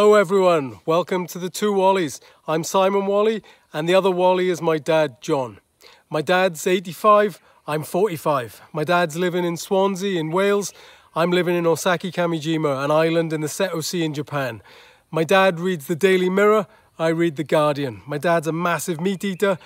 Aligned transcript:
Hello, 0.00 0.14
everyone. 0.14 0.80
Welcome 0.86 1.26
to 1.26 1.38
the 1.38 1.50
Two 1.50 1.74
Whalleys. 1.74 2.22
I'm 2.48 2.64
Simon 2.64 3.04
Whalley, 3.04 3.42
and 3.70 3.86
the 3.86 3.94
other 3.94 4.10
Whalley 4.10 4.48
is 4.48 4.62
my 4.62 4.78
dad, 4.78 5.20
John. 5.20 5.58
My 6.08 6.22
dad's 6.22 6.66
85, 6.66 7.38
I'm 7.66 7.82
45. 7.82 8.62
My 8.72 8.82
dad's 8.82 9.18
living 9.18 9.44
in 9.44 9.58
Swansea 9.58 10.18
in 10.18 10.30
Wales. 10.30 10.72
I'm 11.14 11.30
living 11.30 11.54
in 11.54 11.64
Osaki 11.64 12.10
Kamijima, 12.10 12.82
an 12.82 12.90
island 12.90 13.34
in 13.34 13.42
the 13.42 13.46
Seto 13.46 13.84
Sea 13.84 14.02
in 14.02 14.14
Japan. 14.14 14.62
My 15.10 15.22
dad 15.22 15.60
reads 15.60 15.86
the 15.86 15.96
Daily 15.96 16.30
Mirror, 16.30 16.66
I 16.98 17.08
read 17.08 17.36
the 17.36 17.44
Guardian. 17.44 18.00
My 18.06 18.16
dad's 18.16 18.46
a 18.46 18.52
massive 18.52 19.02
meat 19.02 19.22
eater, 19.22 19.58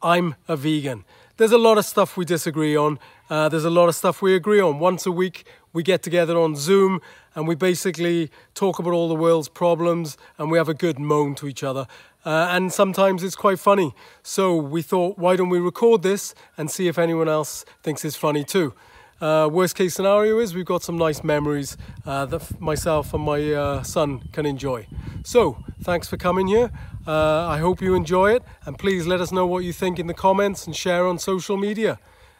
I'm 0.00 0.34
a 0.48 0.56
vegan. 0.56 1.04
There's 1.36 1.52
a 1.52 1.58
lot 1.58 1.76
of 1.76 1.84
stuff 1.84 2.16
we 2.16 2.24
disagree 2.24 2.74
on. 2.74 2.98
Uh, 3.28 3.50
there's 3.50 3.66
a 3.66 3.70
lot 3.70 3.90
of 3.90 3.94
stuff 3.94 4.22
we 4.22 4.34
agree 4.34 4.60
on. 4.60 4.78
Once 4.78 5.04
a 5.04 5.12
week, 5.12 5.44
we 5.74 5.82
get 5.82 6.02
together 6.02 6.38
on 6.38 6.56
Zoom 6.56 7.00
and 7.34 7.46
we 7.46 7.54
basically 7.54 8.30
talk 8.54 8.78
about 8.78 8.94
all 8.94 9.08
the 9.08 9.14
world's 9.14 9.50
problems 9.50 10.16
and 10.38 10.50
we 10.50 10.56
have 10.56 10.70
a 10.70 10.74
good 10.74 10.98
moan 10.98 11.34
to 11.34 11.46
each 11.46 11.62
other. 11.62 11.86
Uh, 12.24 12.48
and 12.50 12.72
sometimes 12.72 13.22
it's 13.22 13.36
quite 13.36 13.58
funny. 13.58 13.94
So 14.22 14.56
we 14.56 14.80
thought, 14.80 15.18
why 15.18 15.36
don't 15.36 15.50
we 15.50 15.58
record 15.58 16.02
this 16.02 16.34
and 16.56 16.70
see 16.70 16.88
if 16.88 16.98
anyone 16.98 17.28
else 17.28 17.66
thinks 17.82 18.02
it's 18.06 18.16
funny 18.16 18.44
too? 18.44 18.72
Uh, 19.20 19.48
worst 19.50 19.76
case 19.76 19.94
scenario 19.94 20.38
is 20.38 20.54
we've 20.54 20.64
got 20.64 20.82
some 20.82 20.96
nice 20.96 21.22
memories 21.22 21.76
uh, 22.04 22.24
that 22.26 22.60
myself 22.60 23.14
and 23.14 23.22
my 23.22 23.52
uh, 23.52 23.82
son 23.82 24.20
can 24.32 24.46
enjoy. 24.46 24.86
So, 25.24 25.58
thanks 25.82 26.08
for 26.08 26.16
coming 26.16 26.46
here. 26.46 26.70
Uh, 27.06 27.46
I 27.46 27.58
hope 27.58 27.80
you 27.80 27.94
enjoy 27.94 28.32
it, 28.34 28.42
and 28.66 28.78
please 28.78 29.06
let 29.06 29.20
us 29.20 29.30
know 29.30 29.46
what 29.46 29.64
you 29.64 29.72
think 29.72 29.98
in 29.98 30.06
the 30.06 30.14
comments 30.14 30.66
and 30.66 30.74
share 30.74 31.06
on 31.06 31.18
social 31.18 31.56
media. 31.56 31.98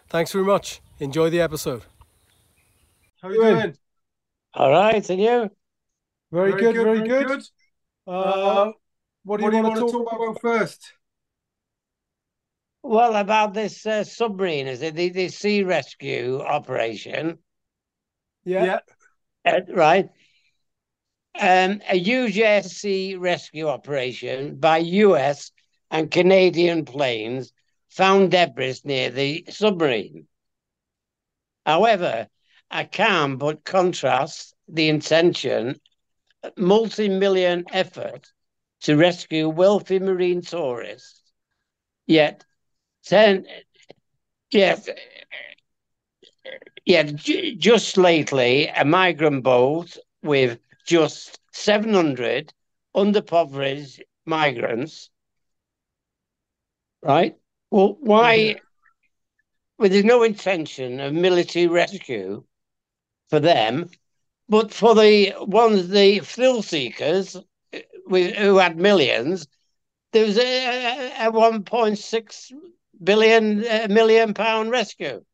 Thanks 0.09 0.33
very 0.33 0.45
much. 0.45 0.81
Enjoy 0.99 1.31
the 1.31 1.41
episode. 1.41 1.85
How 3.25 3.31
are 3.31 3.33
you 3.33 3.41
doing? 3.41 3.77
All 4.53 4.71
right, 4.71 5.09
and 5.09 5.19
you? 5.19 5.51
Very, 6.31 6.51
very 6.51 6.61
good, 6.61 6.75
good, 6.75 6.85
very 6.85 7.09
good. 7.09 7.27
good. 7.27 7.43
Uh, 8.07 8.73
what 9.25 9.41
do 9.41 9.47
you, 9.47 9.53
what 9.53 9.53
want, 9.53 9.53
do 9.53 9.57
you 9.57 9.63
want 9.63 9.77
to 9.77 9.81
talk, 9.81 10.11
talk 10.11 10.21
about 10.21 10.41
first? 10.43 10.93
Well, 12.83 13.17
about 13.17 13.55
this 13.55 13.87
uh, 13.87 14.05
submarine, 14.05 14.67
is 14.67 14.83
it 14.83 14.95
the, 14.95 15.09
the 15.09 15.29
sea 15.29 15.63
rescue 15.63 16.43
operation? 16.43 17.39
Yeah. 18.45 18.79
yeah. 19.47 19.51
Uh, 19.51 19.61
right. 19.73 20.11
Um, 21.41 21.81
a 21.89 21.99
UJSC 21.99 23.19
rescue 23.19 23.69
operation 23.69 24.57
by 24.57 24.79
US 24.79 25.51
and 25.91 26.11
Canadian 26.11 26.85
planes 26.85 27.55
found 27.89 28.33
debris 28.33 28.81
near 28.85 29.09
the 29.09 29.47
submarine. 29.49 30.27
However, 31.65 32.29
I 32.71 32.85
can 32.85 33.37
but 33.37 33.65
contrast 33.65 34.55
the 34.69 34.89
intention, 34.89 35.81
multi 36.57 37.09
million 37.09 37.65
effort 37.73 38.33
to 38.83 38.97
rescue 38.97 39.49
wealthy 39.49 39.99
marine 39.99 40.43
tourists. 40.43 41.21
Yet 42.07 42.45
then, 43.09 43.47
yeah, 44.51 44.77
yeah, 46.85 47.03
just 47.03 47.97
lately, 47.97 48.69
a 48.69 48.85
migrant 48.85 49.43
boat 49.43 49.97
with 50.23 50.59
just 50.87 51.41
700 51.53 52.53
underprivileged 52.95 54.01
migrants, 54.27 55.11
right? 57.03 57.37
Well, 57.71 57.97
why, 58.01 58.37
mm-hmm. 58.37 58.59
well, 59.79 59.89
there's 59.89 60.05
no 60.05 60.23
intention 60.23 61.01
of 61.01 61.13
military 61.13 61.67
rescue 61.67 62.45
for 63.31 63.41
them, 63.41 63.89
but 64.49 64.73
for 64.73 64.95
the 64.95 65.35
ones, 65.41 65.89
the 65.89 66.21
thrill 66.21 66.63
seekers 66.63 67.37
who 68.09 68.59
had 68.59 68.77
millions, 68.77 69.47
there 70.13 70.27
was 70.27 70.39
a, 70.39 71.27
a 71.27 71.33
1.6 71.33 72.53
billion 73.03 73.65
uh, 73.65 73.87
million 73.91 74.35
pound 74.35 74.71
rescue. 74.71 75.25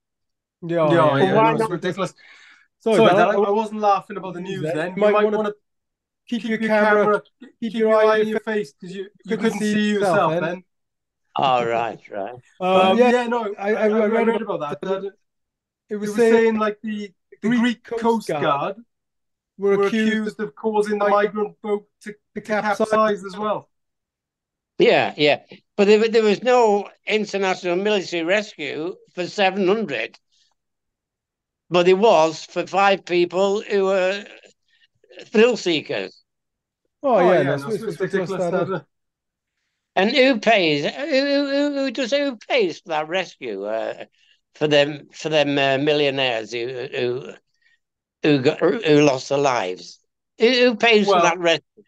Yeah, 0.63 0.91
yeah, 0.91 1.17
yeah, 1.17 1.25
yeah 1.25 1.53
no, 1.55 1.69
ridiculous. 1.69 2.15
Sorry, 2.81 2.97
Sorry 2.97 3.11
I, 3.11 3.33
I, 3.33 3.51
wasn't 3.51 3.81
laughing 3.81 4.17
about 4.17 4.35
the 4.35 4.41
news. 4.41 4.63
Then 4.63 4.95
you 4.97 4.97
might, 4.97 5.13
might 5.13 5.25
want 5.25 5.47
to 5.47 5.55
keep, 6.27 6.43
keep 6.43 6.51
your, 6.51 6.61
your 6.61 6.69
camera, 6.69 7.05
camera, 7.05 7.23
keep 7.61 7.75
your, 7.75 7.91
your 7.91 8.05
eye 8.05 8.19
in 8.19 8.29
your 8.29 8.41
face 8.41 8.73
because 8.73 8.95
you, 8.95 9.03
you 9.25 9.37
couldn't, 9.37 9.53
couldn't 9.53 9.59
see 9.59 9.91
yourself 9.93 10.33
then. 10.33 10.43
then. 10.43 10.65
Oh 11.37 11.65
right, 11.65 12.01
right. 12.11 12.35
Um, 12.61 12.99
yeah, 12.99 13.11
yeah, 13.11 13.27
no, 13.27 13.55
I, 13.59 13.75
I, 13.75 13.85
I 13.85 14.07
read, 14.07 14.27
read 14.27 14.43
about 14.43 14.61
that. 14.61 14.81
that 14.81 15.13
it 15.89 15.97
was, 15.97 16.09
it 16.09 16.13
was 16.13 16.15
saying, 16.15 16.33
saying 16.33 16.57
like 16.57 16.79
the, 16.83 17.13
the 17.43 17.49
Greek, 17.49 17.61
Greek 17.61 18.01
Coast 18.01 18.29
Guard, 18.29 18.43
Guard 18.43 18.77
were, 19.59 19.77
were 19.77 19.87
accused, 19.87 20.13
accused 20.13 20.41
of 20.41 20.55
causing 20.55 20.99
the 20.99 21.09
migrant 21.09 21.61
boat 21.63 21.87
to, 22.03 22.15
to 22.35 22.41
capsize 22.41 23.25
as 23.25 23.37
well. 23.37 23.69
Yeah, 24.79 25.15
yeah. 25.17 25.43
But 25.77 25.87
there, 25.87 26.09
there 26.09 26.23
was 26.23 26.43
no 26.43 26.89
international 27.07 27.77
military 27.77 28.25
rescue 28.25 28.97
for 29.15 29.27
700. 29.27 30.19
But 31.69 31.87
it 31.87 31.99
was 31.99 32.45
for 32.47 32.67
five 32.67 33.05
people 33.05 33.61
who 33.63 33.85
were 33.85 34.25
thrill 35.27 35.57
seekers. 35.57 36.23
Oh, 37.03 37.15
oh 37.15 37.33
yeah, 37.33 37.43
yeah 37.43 37.57
no, 37.57 37.69
it's, 37.69 37.83
it's 37.83 38.01
ridiculous. 38.01 38.83
and 39.97 40.11
who 40.11 40.41
pays? 40.41 40.85
Who, 40.85 41.07
who, 41.07 41.75
who, 41.75 41.91
does 41.91 42.11
who 42.11 42.37
pays 42.37 42.81
for 42.81 42.89
that 42.89 43.09
rescue? 43.09 43.65
Uh, 43.65 44.05
for 44.55 44.69
them, 44.69 45.09
for 45.13 45.29
them 45.29 45.59
uh, 45.59 45.79
millionaires 45.83 46.53
who 46.53 46.89
who 46.93 47.33
who, 48.23 48.43
got, 48.43 48.61
who 48.61 49.03
lost 49.03 49.29
their 49.29 49.39
lives. 49.39 49.99
Who, 50.39 50.49
who 50.49 50.77
pays 50.77 51.07
well, 51.07 51.21
for 51.21 51.23
that 51.23 51.39
rescue? 51.39 51.85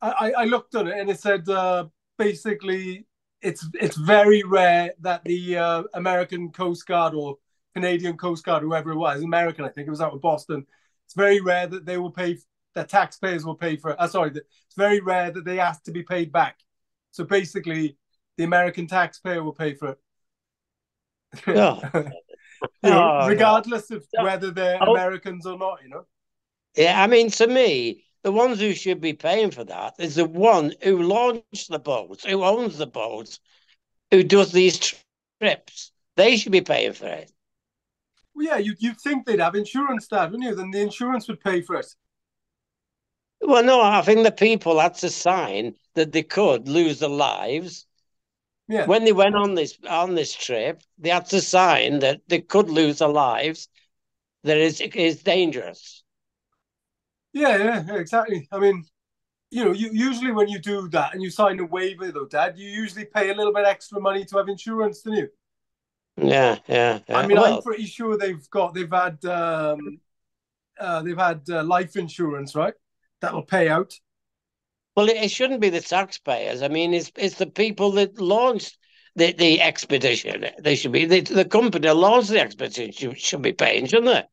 I, 0.00 0.32
I 0.38 0.44
looked 0.44 0.74
at 0.74 0.86
it 0.86 0.98
and 0.98 1.10
it 1.10 1.18
said 1.20 1.48
uh, 1.48 1.86
basically 2.18 3.06
it's 3.42 3.66
it's 3.74 3.96
very 3.96 4.42
rare 4.42 4.92
that 5.00 5.24
the 5.24 5.56
uh, 5.56 5.82
American 5.94 6.50
Coast 6.52 6.86
Guard 6.86 7.14
or 7.14 7.36
Canadian 7.74 8.16
Coast 8.16 8.44
Guard, 8.44 8.62
whoever 8.62 8.92
it 8.92 8.96
was, 8.96 9.22
American, 9.22 9.64
I 9.64 9.68
think 9.68 9.86
it 9.86 9.90
was 9.90 10.00
out 10.00 10.14
of 10.14 10.20
Boston. 10.20 10.66
It's 11.04 11.14
very 11.14 11.40
rare 11.40 11.66
that 11.66 11.86
they 11.86 11.98
will 11.98 12.10
pay 12.10 12.38
that 12.74 12.88
taxpayers 12.88 13.44
will 13.44 13.54
pay 13.54 13.76
for. 13.76 14.00
Uh, 14.00 14.06
sorry, 14.06 14.30
it's 14.30 14.76
very 14.76 15.00
rare 15.00 15.30
that 15.30 15.44
they 15.44 15.58
ask 15.58 15.82
to 15.84 15.92
be 15.92 16.02
paid 16.02 16.32
back. 16.32 16.58
So 17.10 17.24
basically, 17.24 17.96
the 18.36 18.44
American 18.44 18.86
taxpayer 18.86 19.42
will 19.42 19.54
pay 19.54 19.74
for 19.74 19.90
it. 19.90 19.98
Oh. 21.48 21.80
you 21.94 22.90
know, 22.90 23.20
oh, 23.22 23.28
regardless 23.28 23.90
of 23.90 24.06
whether 24.20 24.50
they're 24.50 24.78
oh. 24.80 24.92
Americans 24.92 25.46
or 25.46 25.58
not, 25.58 25.82
you 25.82 25.88
know. 25.88 26.06
Yeah, 26.76 27.02
I 27.02 27.06
mean, 27.06 27.30
to 27.30 27.46
me, 27.46 28.04
the 28.22 28.32
ones 28.32 28.60
who 28.60 28.74
should 28.74 29.00
be 29.00 29.12
paying 29.12 29.50
for 29.50 29.64
that 29.64 29.94
is 29.98 30.16
the 30.16 30.24
one 30.24 30.74
who 30.82 31.02
launched 31.02 31.70
the 31.70 31.78
boat, 31.78 32.22
who 32.26 32.44
owns 32.44 32.78
the 32.78 32.86
boat, 32.86 33.38
who 34.10 34.22
does 34.22 34.52
these 34.52 34.94
trips. 35.40 35.92
They 36.16 36.36
should 36.36 36.52
be 36.52 36.60
paying 36.60 36.92
for 36.92 37.06
it. 37.06 37.30
Well, 38.34 38.46
yeah, 38.46 38.56
you 38.58 38.74
you'd 38.78 39.00
think 39.00 39.24
they'd 39.26 39.40
have 39.40 39.54
insurance, 39.54 40.08
Dad, 40.08 40.30
wouldn't 40.30 40.48
you? 40.48 40.54
Then 40.54 40.70
the 40.70 40.80
insurance 40.80 41.28
would 41.28 41.40
pay 41.40 41.62
for 41.62 41.76
it. 41.76 41.86
Well, 43.40 43.62
no, 43.62 43.80
I 43.80 44.02
think 44.02 44.24
the 44.24 44.32
people 44.32 44.80
had 44.80 44.94
to 44.96 45.10
sign 45.10 45.74
that 45.94 46.12
they 46.12 46.22
could 46.22 46.68
lose 46.68 46.98
their 46.98 47.08
lives. 47.08 47.86
Yeah. 48.68 48.86
When 48.86 49.04
they 49.04 49.12
went 49.12 49.36
on 49.36 49.54
this 49.54 49.78
on 49.88 50.14
this 50.14 50.34
trip, 50.34 50.82
they 50.98 51.10
had 51.10 51.26
to 51.26 51.40
sign 51.40 52.00
that 52.00 52.20
they 52.28 52.40
could 52.40 52.68
lose 52.68 52.98
their 52.98 53.08
lives. 53.08 53.68
That 54.42 54.58
is 54.58 54.80
is 54.80 55.22
dangerous. 55.22 56.02
Yeah, 57.32 57.82
yeah, 57.86 57.96
exactly. 57.96 58.48
I 58.50 58.58
mean, 58.58 58.84
you 59.50 59.64
know, 59.64 59.72
you 59.72 59.90
usually 59.92 60.32
when 60.32 60.48
you 60.48 60.58
do 60.58 60.88
that 60.88 61.14
and 61.14 61.22
you 61.22 61.30
sign 61.30 61.60
a 61.60 61.64
waiver, 61.64 62.10
though, 62.10 62.26
Dad, 62.26 62.58
you 62.58 62.68
usually 62.68 63.04
pay 63.04 63.30
a 63.30 63.34
little 63.34 63.52
bit 63.52 63.66
extra 63.66 64.00
money 64.00 64.24
to 64.24 64.38
have 64.38 64.48
insurance, 64.48 65.02
don't 65.02 65.16
you? 65.16 65.28
Yeah, 66.16 66.58
yeah. 66.66 67.00
yeah. 67.08 67.18
I 67.18 67.26
mean, 67.26 67.36
well, 67.36 67.56
I'm 67.56 67.62
pretty 67.62 67.86
sure 67.86 68.16
they've 68.16 68.48
got 68.50 68.74
they've 68.74 68.90
had 68.90 69.24
um, 69.26 70.00
uh, 70.80 71.02
they've 71.02 71.16
had 71.16 71.42
uh, 71.48 71.62
life 71.62 71.96
insurance, 71.96 72.54
right? 72.54 72.74
That 73.20 73.34
will 73.34 73.42
pay 73.42 73.68
out. 73.68 73.92
Well, 74.96 75.08
it, 75.08 75.16
it 75.16 75.30
shouldn't 75.30 75.60
be 75.60 75.70
the 75.70 75.80
taxpayers. 75.80 76.62
I 76.62 76.68
mean, 76.68 76.94
it's 76.94 77.12
it's 77.16 77.36
the 77.36 77.46
people 77.46 77.92
that 77.92 78.20
launched 78.20 78.78
the, 79.14 79.32
the 79.32 79.60
expedition. 79.60 80.46
They 80.58 80.74
should 80.74 80.92
be 80.92 81.04
the, 81.04 81.20
the 81.20 81.44
company 81.44 81.86
that 81.86 81.94
launched 81.96 82.30
the 82.30 82.40
expedition 82.40 83.14
should 83.14 83.42
be 83.42 83.52
paying, 83.52 83.86
shouldn't 83.86 84.06
they? 84.06 84.24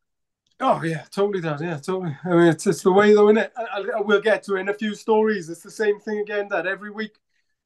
Oh 0.60 0.82
yeah, 0.82 1.04
totally 1.10 1.40
does. 1.40 1.60
Yeah, 1.60 1.78
totally. 1.78 2.16
I 2.24 2.28
mean, 2.28 2.48
it's, 2.48 2.66
it's 2.66 2.82
the 2.82 2.92
way 2.92 3.12
though, 3.12 3.28
isn't 3.28 3.38
it? 3.38 3.52
I, 3.56 3.84
I, 3.96 4.00
we'll 4.00 4.20
get 4.20 4.42
to 4.44 4.56
it 4.56 4.60
in 4.60 4.68
a 4.68 4.74
few 4.74 4.94
stories. 4.94 5.48
It's 5.48 5.62
the 5.62 5.70
same 5.70 5.98
thing 6.00 6.20
again. 6.20 6.48
That 6.48 6.66
every 6.66 6.90
week 6.90 7.18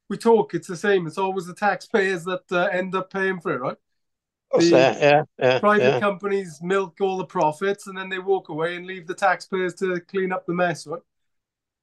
we 0.08 0.16
talk, 0.16 0.54
it's 0.54 0.68
the 0.68 0.76
same. 0.76 1.06
It's 1.06 1.18
always 1.18 1.46
the 1.46 1.54
taxpayers 1.54 2.24
that 2.24 2.44
uh, 2.50 2.68
end 2.72 2.94
up 2.94 3.12
paying 3.12 3.40
for 3.40 3.54
it, 3.54 3.60
right? 3.60 3.76
The 4.52 4.60
yeah, 4.60 5.22
yeah, 5.38 5.58
private 5.60 5.82
yeah. 5.82 6.00
companies 6.00 6.60
milk 6.62 6.96
all 7.00 7.18
the 7.18 7.26
profits 7.26 7.86
and 7.86 7.96
then 7.96 8.08
they 8.08 8.18
walk 8.18 8.48
away 8.48 8.76
and 8.76 8.86
leave 8.86 9.06
the 9.06 9.14
taxpayers 9.14 9.74
to 9.74 10.00
clean 10.00 10.32
up 10.32 10.46
the 10.46 10.54
mess, 10.54 10.86
right? 10.86 11.02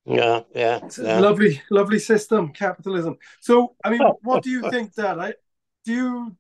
Yeah, 0.06 0.42
yeah. 0.54 0.80
Yeah. 0.98 1.20
lovely, 1.20 1.62
lovely 1.72 2.00
system, 2.00 2.54
capitalism. 2.54 3.18
So, 3.40 3.76
I 3.84 3.90
mean, 3.90 4.02
what 4.22 4.44
do 4.44 4.50
you 4.50 4.70
think, 4.70 4.94
Dad? 4.94 5.18
I, 5.20 5.34
do 5.84 5.94
you 5.94 6.38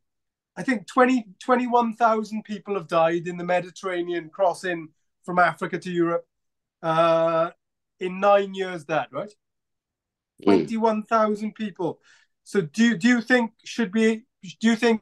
I 0.58 0.64
think 0.64 0.88
20, 0.88 1.26
21,000 1.40 2.44
people 2.44 2.76
have 2.76 2.88
died 2.88 3.28
in 3.28 3.38
the 3.38 3.44
Mediterranean 3.44 4.30
crossing 4.30 4.90
from 5.24 5.40
Africa 5.40 5.80
to 5.80 5.92
Europe. 5.92 6.26
Uh, 6.82 7.52
in 8.00 8.20
nine 8.20 8.54
years, 8.54 8.86
Dad. 8.86 9.08
Right, 9.12 9.32
Mm. 10.42 10.46
twenty-one 10.46 11.04
thousand 11.04 11.54
people. 11.56 12.00
So 12.44 12.62
do 12.62 12.98
do 12.98 13.08
you 13.08 13.22
think 13.22 13.54
should 13.64 13.92
be 13.92 14.24
do 14.60 14.68
you 14.70 14.76
think 14.76 15.02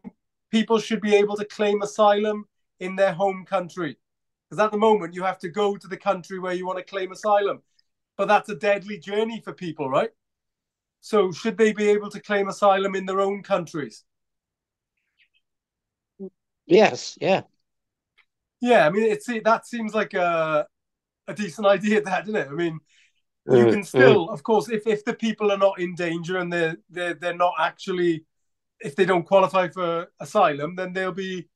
people 0.52 0.80
should 0.80 1.02
be 1.02 1.16
able 1.16 1.36
to 1.38 1.46
claim 1.46 1.82
asylum 1.82 2.48
in 2.80 2.96
their 2.96 3.14
home 3.14 3.46
country? 3.46 3.98
Because 4.50 4.64
at 4.64 4.72
the 4.72 4.78
moment 4.78 5.14
you 5.16 5.24
have 5.24 5.40
to 5.40 5.50
go 5.50 5.76
to 5.76 5.88
the 5.88 5.98
country 5.98 6.40
where 6.40 6.54
you 6.54 6.66
want 6.66 6.78
to 6.80 6.84
claim 6.86 7.12
asylum, 7.12 7.62
but 8.18 8.28
that's 8.28 8.50
a 8.50 8.56
deadly 8.56 8.98
journey 9.00 9.42
for 9.42 9.54
people, 9.54 9.90
right? 9.90 10.12
So 11.02 11.32
should 11.32 11.58
they 11.58 11.74
be 11.74 11.90
able 11.90 12.10
to 12.12 12.22
claim 12.22 12.50
asylum 12.50 12.96
in 12.96 13.06
their 13.08 13.22
own 13.22 13.44
countries? 13.44 14.06
Yes, 16.66 17.18
yeah. 17.22 17.44
Yeah, 18.62 18.86
I 18.86 18.90
mean, 18.90 19.04
it's 19.12 19.28
that 19.44 19.66
seems 19.68 19.94
like 19.94 20.14
a 20.14 20.68
a 21.28 21.34
decent 21.36 21.68
idea, 21.78 22.02
that 22.02 22.26
doesn't 22.26 22.36
it? 22.42 22.48
I 22.50 22.54
mean, 22.54 22.80
you 23.50 23.68
Mm, 23.68 23.68
can 23.68 23.84
still, 23.84 24.30
of 24.30 24.44
course, 24.44 24.70
if 24.70 24.88
if 24.88 25.06
the 25.06 25.14
people 25.16 25.52
are 25.52 25.58
not 25.58 25.80
in 25.80 25.96
danger 25.96 26.38
and 26.40 26.54
they're 26.54 26.78
they're 26.90 27.16
they're 27.16 27.38
not 27.38 27.56
actually, 27.60 28.26
if 28.82 28.96
they 28.96 29.06
don't 29.06 29.26
qualify 29.26 29.70
for 29.70 30.08
asylum, 30.20 30.76
then 30.76 30.94
they'll 30.94 31.14
be 31.14 31.50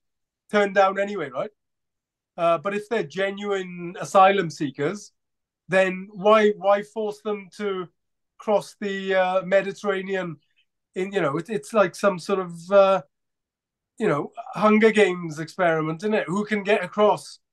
turned 0.52 0.76
down 0.76 1.00
anyway, 1.00 1.30
right? 1.30 1.52
Uh, 2.38 2.58
but 2.60 2.76
if 2.76 2.90
they're 2.90 3.04
genuine 3.04 3.96
asylum 4.00 4.50
seekers, 4.50 5.14
then 5.68 6.10
why 6.12 6.52
why 6.58 6.84
force 6.84 7.22
them 7.22 7.50
to 7.58 7.88
cross 8.38 8.76
the 8.80 9.16
uh, 9.16 9.42
Mediterranean? 9.44 10.38
In 10.96 11.12
you 11.12 11.22
know, 11.22 11.38
it, 11.38 11.50
it's 11.50 11.74
like 11.74 11.96
some 11.96 12.20
sort 12.20 12.40
of 12.40 12.72
uh, 12.72 13.02
you 14.00 14.08
know 14.08 14.32
Hunger 14.54 14.92
Games 14.92 15.40
experiment, 15.40 16.04
isn't 16.04 16.14
it? 16.14 16.28
Who 16.28 16.46
can 16.46 16.64
get 16.64 16.84
across? 16.84 17.40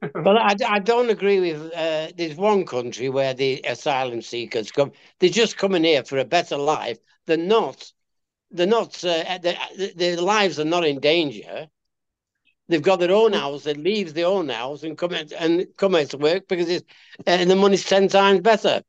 But 0.00 0.36
I, 0.38 0.54
I 0.66 0.78
don't 0.78 1.10
agree 1.10 1.40
with. 1.40 1.72
Uh, 1.72 2.08
there's 2.16 2.36
one 2.36 2.64
country 2.64 3.10
where 3.10 3.34
the 3.34 3.60
asylum 3.66 4.22
seekers 4.22 4.70
come. 4.72 4.92
They're 5.18 5.28
just 5.28 5.58
coming 5.58 5.84
here 5.84 6.02
for 6.02 6.18
a 6.18 6.24
better 6.24 6.56
life. 6.56 6.98
They're 7.26 7.36
not. 7.36 7.92
They're 8.50 8.66
not. 8.66 9.04
Uh, 9.04 9.38
their, 9.42 9.58
their 9.94 10.16
lives 10.16 10.58
are 10.58 10.64
not 10.64 10.86
in 10.86 11.00
danger. 11.00 11.68
They've 12.68 12.82
got 12.82 12.98
their 12.98 13.12
own 13.12 13.32
house. 13.32 13.64
They 13.64 13.74
leave 13.74 14.14
their 14.14 14.26
own 14.26 14.48
house 14.48 14.82
and 14.82 14.98
come 14.98 15.14
out, 15.14 15.32
and 15.32 15.66
come 15.76 15.94
out 15.94 16.10
to 16.10 16.18
work 16.18 16.48
because 16.48 16.68
it's 16.68 16.84
uh, 17.26 17.44
the 17.44 17.56
money's 17.56 17.84
ten 17.84 18.08
times 18.08 18.40
better. 18.40 18.82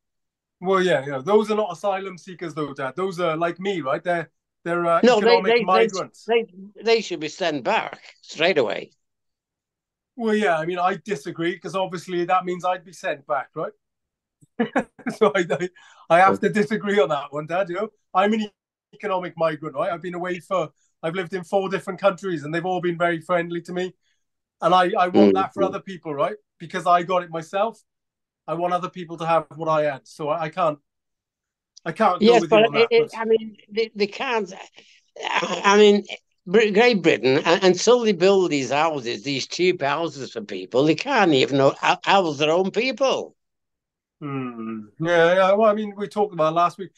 Well, 0.59 0.81
yeah, 0.81 1.05
yeah. 1.05 1.19
Those 1.23 1.51
are 1.51 1.55
not 1.55 1.71
asylum 1.71 2.17
seekers, 2.17 2.53
though, 2.53 2.73
Dad. 2.73 2.95
Those 2.95 3.19
are 3.19 3.37
like 3.37 3.59
me, 3.59 3.81
right? 3.81 4.03
They're 4.03 4.29
they're 4.63 4.85
uh, 4.85 5.01
No, 5.03 5.19
they, 5.21 5.27
economic 5.27 5.45
they, 5.45 5.59
they, 5.59 5.65
migrants. 5.65 6.25
they 6.25 6.45
they 6.83 7.01
should 7.01 7.19
be 7.19 7.29
sent 7.29 7.63
back 7.63 7.99
straight 8.21 8.57
away. 8.57 8.91
Well, 10.15 10.35
yeah. 10.35 10.57
I 10.57 10.65
mean, 10.65 10.79
I 10.79 10.97
disagree 11.05 11.51
because 11.53 11.75
obviously 11.75 12.25
that 12.25 12.45
means 12.45 12.65
I'd 12.65 12.83
be 12.83 12.93
sent 12.93 13.25
back, 13.27 13.49
right? 13.55 13.71
so 15.15 15.31
I, 15.35 15.45
I 15.49 15.69
I 16.09 16.19
have 16.19 16.39
to 16.41 16.49
disagree 16.49 16.99
on 16.99 17.09
that 17.09 17.31
one, 17.31 17.45
Dad. 17.47 17.69
You 17.69 17.75
know, 17.75 17.89
I'm 18.13 18.33
an 18.33 18.47
economic 18.93 19.33
migrant, 19.37 19.75
right? 19.75 19.91
I've 19.91 20.01
been 20.01 20.15
away 20.15 20.39
for 20.39 20.69
I've 21.03 21.15
lived 21.15 21.33
in 21.33 21.43
four 21.43 21.69
different 21.69 21.99
countries, 21.99 22.43
and 22.43 22.53
they've 22.53 22.65
all 22.65 22.81
been 22.81 22.97
very 22.97 23.19
friendly 23.21 23.61
to 23.61 23.73
me. 23.73 23.93
And 24.61 24.73
I 24.73 24.91
I 24.97 25.07
want 25.09 25.35
that 25.35 25.53
for 25.53 25.61
Mhm. 25.63 25.67
other 25.67 25.79
people, 25.81 26.13
right? 26.13 26.35
Because 26.57 26.87
I 26.87 27.03
got 27.03 27.23
it 27.23 27.29
myself. 27.29 27.81
I 28.47 28.53
want 28.55 28.73
other 28.73 28.89
people 28.89 29.17
to 29.17 29.25
have 29.25 29.45
what 29.55 29.67
I 29.69 29.83
had, 29.83 30.07
so 30.07 30.29
I, 30.29 30.43
I 30.43 30.49
can't. 30.49 30.79
I 31.85 31.91
can't 31.91 32.21
Yes, 32.21 32.45
but 32.47 32.65
on 32.65 32.73
that. 32.73 32.81
it, 32.81 32.87
it, 32.91 33.11
but- 33.11 33.19
I 33.19 33.25
mean, 33.25 33.57
they, 33.69 33.91
they 33.95 34.07
can't. 34.07 34.51
I 35.23 35.61
I 35.65 35.77
mean, 35.77 36.05
Great 36.49 37.01
Britain, 37.03 37.37
un- 37.45 37.59
until 37.63 37.99
they 38.01 38.13
build 38.13 38.49
these 38.49 38.71
houses, 38.71 39.23
these 39.23 39.47
cheap 39.47 39.81
houses 39.81 40.31
for 40.31 40.41
people, 40.41 40.83
they 40.85 40.95
can't 40.95 41.33
even 41.33 41.57
know- 41.57 41.75
hou- 41.79 41.97
house 42.03 42.37
their 42.37 42.51
own 42.51 42.71
people. 42.71 43.35
Hmm. 44.21 44.87
Yeah, 44.99 45.35
yeah. 45.35 45.51
Well, 45.53 45.69
I 45.69 45.73
mean, 45.73 45.93
we 45.95 46.07
talked 46.07 46.33
about 46.33 46.53
last 46.53 46.77
week. 46.79 46.91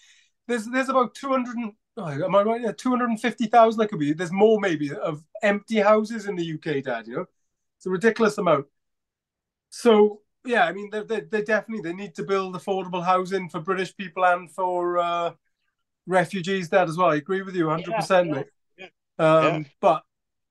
There's 0.47 0.65
there's 0.65 0.89
about 0.89 1.15
two 1.15 1.29
hundred. 1.29 1.55
Oh, 1.57 1.71
am 2.07 2.35
I 2.35 2.43
right? 2.43 2.61
Yeah, 2.61 2.71
two 2.71 2.89
hundred 2.89 3.09
and 3.09 3.19
fifty 3.21 3.47
thousand. 3.47 3.79
That 3.79 3.89
could 3.89 3.99
be. 3.99 4.13
There's 4.13 4.31
more 4.31 4.59
maybe 4.59 4.93
of 4.93 5.23
empty 5.41 5.77
houses 5.79 6.27
in 6.27 6.35
the 6.35 6.43
UK, 6.43 6.81
Dad. 6.81 7.07
You 7.07 7.15
know, 7.17 7.25
it's 7.77 7.85
a 7.85 7.89
ridiculous 7.89 8.37
amount. 8.37 8.65
So 9.69 10.21
yeah, 10.45 10.65
I 10.65 10.71
mean, 10.73 10.89
they 10.89 11.03
they, 11.03 11.21
they 11.21 11.41
definitely 11.43 11.89
they 11.89 11.95
need 11.95 12.15
to 12.15 12.23
build 12.23 12.55
affordable 12.55 13.03
housing 13.03 13.49
for 13.49 13.59
British 13.59 13.95
people 13.95 14.25
and 14.25 14.49
for 14.51 14.97
uh, 14.99 15.31
refugees, 16.07 16.69
Dad, 16.69 16.89
as 16.89 16.97
well. 16.97 17.11
I 17.11 17.15
agree 17.15 17.41
with 17.41 17.55
you, 17.55 17.69
hundred 17.69 17.95
percent, 17.95 18.29
Yeah, 18.29 18.35
mate. 18.35 18.47
yeah, 18.77 18.87
Um, 19.19 19.63
yeah. 19.63 19.69
but 19.81 20.03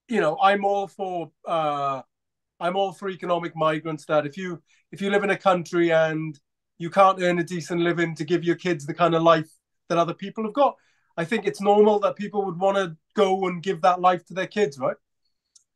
you 0.08 0.20
know, 0.20 0.38
I'm 0.42 0.64
all 0.64 0.88
for 0.88 1.30
uh, 1.46 2.02
I'm 2.60 2.76
all 2.76 2.92
for 2.92 3.08
economic 3.10 3.56
migrants. 3.56 4.04
Dad, 4.06 4.26
if 4.26 4.36
you 4.36 4.62
if 4.92 5.00
you 5.00 5.10
live 5.10 5.24
in 5.24 5.30
a 5.30 5.38
country 5.38 5.92
and 5.92 6.38
you 6.78 6.90
can't 6.90 7.20
earn 7.22 7.38
a 7.38 7.44
decent 7.44 7.80
living 7.80 8.14
to 8.16 8.24
give 8.24 8.44
your 8.44 8.56
kids 8.56 8.86
the 8.86 8.94
kind 8.94 9.14
of 9.14 9.22
life 9.22 9.50
that 9.88 9.98
other 9.98 10.14
people 10.14 10.44
have 10.44 10.54
got, 10.54 10.76
I 11.18 11.24
think 11.24 11.46
it's 11.46 11.60
normal 11.60 11.98
that 12.00 12.14
people 12.14 12.44
would 12.44 12.58
want 12.58 12.76
to 12.76 12.96
go 13.14 13.48
and 13.48 13.60
give 13.60 13.82
that 13.82 14.00
life 14.00 14.24
to 14.26 14.34
their 14.34 14.46
kids, 14.46 14.78
right? 14.78 14.96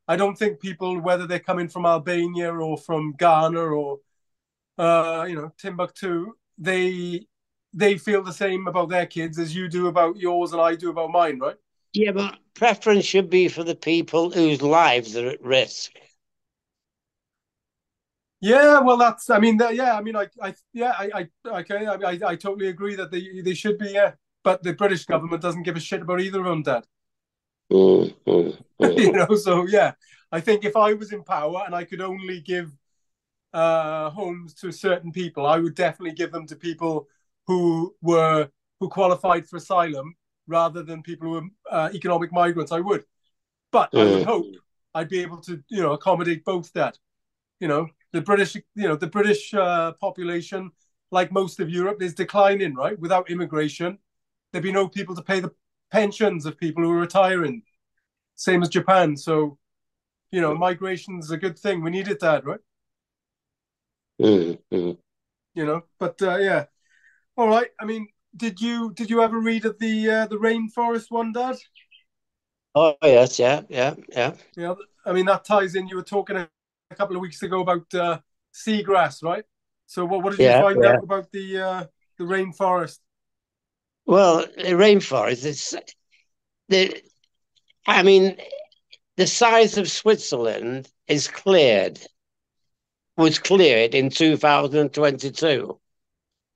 I 0.07 0.15
don't 0.15 0.39
think 0.39 0.61
people, 0.61 1.01
whether 1.01 1.27
they're 1.27 1.41
coming 1.41 1.69
from 1.69 1.85
Albania 1.85 2.53
or 2.55 2.79
from 2.79 3.15
Ghana 3.19 3.61
or 3.61 3.99
uh, 4.79 5.27
you 5.29 5.35
know 5.35 5.53
Timbuktu, 5.59 6.33
they 6.59 7.27
they 7.75 7.99
feel 7.99 8.23
the 8.23 8.33
same 8.33 8.69
about 8.69 8.89
their 8.89 9.07
kids 9.07 9.39
as 9.39 9.55
you 9.55 9.69
do 9.69 9.89
about 9.89 10.17
yours 10.17 10.53
and 10.53 10.63
I 10.63 10.77
do 10.77 10.91
about 10.91 11.11
mine, 11.11 11.41
right? 11.41 11.57
Yeah, 11.93 12.13
but 12.13 12.39
preference 12.55 13.05
should 13.05 13.29
be 13.29 13.49
for 13.49 13.65
the 13.65 13.75
people 13.75 14.31
whose 14.31 14.63
lives 14.63 15.17
are 15.17 15.27
at 15.27 15.43
risk. 15.43 15.93
Yeah, 18.41 18.81
well, 18.81 18.97
that's. 18.97 19.29
I 19.29 19.39
mean, 19.39 19.61
yeah, 19.73 19.97
I 19.97 20.03
mean, 20.03 20.17
I, 20.17 20.29
I, 20.41 20.55
yeah, 20.73 20.95
I, 20.99 21.11
I, 21.45 21.61
okay, 21.61 21.87
I, 21.87 21.95
I, 21.95 22.19
I 22.27 22.37
totally 22.37 22.69
agree 22.69 22.95
that 22.97 23.11
they, 23.11 23.41
they 23.41 23.55
should 23.55 23.79
be. 23.79 23.91
Yeah, 23.91 24.13
but 24.45 24.63
the 24.63 24.73
British 24.73 25.05
government 25.05 25.43
doesn't 25.43 25.63
give 25.63 25.77
a 25.77 25.81
shit 25.81 26.03
about 26.03 26.21
either 26.21 26.41
of 26.41 26.47
them, 26.47 26.63
Dad. 26.63 26.85
Mm, 27.73 28.15
mm, 28.27 28.63
mm. 28.81 28.99
you 29.03 29.13
know, 29.13 29.35
so 29.37 29.67
yeah, 29.67 29.93
I 30.31 30.41
think 30.41 30.65
if 30.65 30.77
I 30.77 30.95
was 30.95 31.13
in 31.13 31.23
power 31.23 31.63
and 31.65 31.75
I 31.75 31.85
could 31.85 32.01
only 32.01 32.41
give 32.41 32.71
uh, 33.53 34.11
homes 34.11 34.55
to 34.55 34.73
certain 34.73 35.13
people, 35.13 35.47
I 35.47 35.59
would 35.59 35.75
definitely 35.75 36.15
give 36.15 36.33
them 36.33 36.47
to 36.47 36.57
people 36.57 37.09
who 37.47 37.95
were 38.03 38.49
who 38.81 38.89
qualified 38.89 39.47
for 39.47 39.57
asylum 39.57 40.17
rather 40.47 40.83
than 40.83 41.03
people 41.03 41.29
who 41.29 41.35
were 41.35 41.49
uh, 41.71 41.91
economic 41.95 42.33
migrants. 42.33 42.73
I 42.73 42.81
would, 42.81 43.05
but 43.71 43.91
I 43.95 44.05
would 44.05 44.27
hope 44.27 44.47
I'd 44.95 45.09
be 45.09 45.21
able 45.21 45.41
to, 45.43 45.63
you 45.69 45.83
know, 45.83 45.93
accommodate 45.93 46.45
both. 46.45 46.73
That, 46.73 46.99
you 47.61 47.69
know, 47.69 47.89
the 48.13 48.21
British, 48.21 48.57
you 48.57 48.89
know, 48.89 48.97
the 48.97 49.07
British 49.07 49.55
uh, 49.55 49.93
population, 49.93 50.73
like 51.11 51.33
most 51.33 51.61
of 51.61 51.71
Europe, 51.71 52.03
is 52.03 52.15
declining. 52.15 52.75
Right, 52.75 52.99
without 52.99 53.31
immigration, 53.31 53.99
there'd 54.53 54.65
be 54.65 54.73
no 54.73 54.89
people 54.89 55.15
to 55.17 55.23
pay 55.23 55.41
the 55.41 55.53
pensions 55.91 56.47
of 56.47 56.59
people 56.59 56.83
who 56.85 56.91
are 56.93 57.01
retiring. 57.01 57.63
Same 58.37 58.63
as 58.63 58.69
Japan. 58.71 59.17
So, 59.17 59.59
you 60.33 60.41
know, 60.41 60.55
migration's 60.55 61.31
a 61.31 61.37
good 61.39 61.59
thing. 61.59 61.83
We 61.83 61.91
needed 61.91 62.21
that, 62.21 62.45
right? 62.47 62.61
Mm, 64.19 64.59
mm. 64.71 64.97
You 65.55 65.67
know, 65.67 65.83
but 65.99 66.21
uh, 66.23 66.37
yeah. 66.39 66.67
All 67.37 67.49
right. 67.49 67.71
I 67.81 67.87
mean, 67.87 68.09
did 68.37 68.61
you 68.61 68.93
did 68.95 69.11
you 69.11 69.23
ever 69.23 69.39
read 69.41 69.65
of 69.67 69.79
the 69.79 70.11
uh, 70.11 70.27
the 70.27 70.39
rainforest 70.39 71.07
one, 71.11 71.33
Dad? 71.33 71.59
Oh 72.75 72.97
yes, 73.03 73.39
yeah, 73.39 73.63
yeah, 73.71 73.95
yeah. 74.09 74.35
Yeah. 74.57 74.75
I 75.05 75.13
mean, 75.13 75.27
that 75.27 75.45
ties 75.45 75.75
in. 75.75 75.89
You 75.89 75.97
were 75.97 76.03
talking 76.03 76.37
a, 76.37 76.49
a 76.91 76.95
couple 76.95 77.17
of 77.17 77.23
weeks 77.23 77.43
ago 77.43 77.61
about 77.61 77.93
uh, 77.95 78.21
seagrass, 78.53 79.23
right? 79.23 79.45
So, 79.87 80.05
what 80.05 80.23
what 80.23 80.33
did 80.33 80.43
Yeah, 80.43 80.45
you 80.45 80.53
find 80.53 80.83
yeah. 80.83 80.97
out 80.99 81.03
about 81.03 81.31
the 81.33 81.59
uh, 81.59 81.85
the 82.19 82.25
rainforest? 82.25 82.99
Well, 84.07 84.47
the 84.57 84.73
rainforest 84.75 85.45
is 85.45 85.77
the. 86.69 87.03
I 87.87 88.03
mean, 88.03 88.37
the 89.17 89.27
size 89.27 89.79
of 89.79 89.91
Switzerland 89.91 90.91
is 91.07 91.29
cleared. 91.29 92.01
Was 93.17 93.39
cleared 93.39 93.95
in 93.95 94.11
2022. 94.11 95.79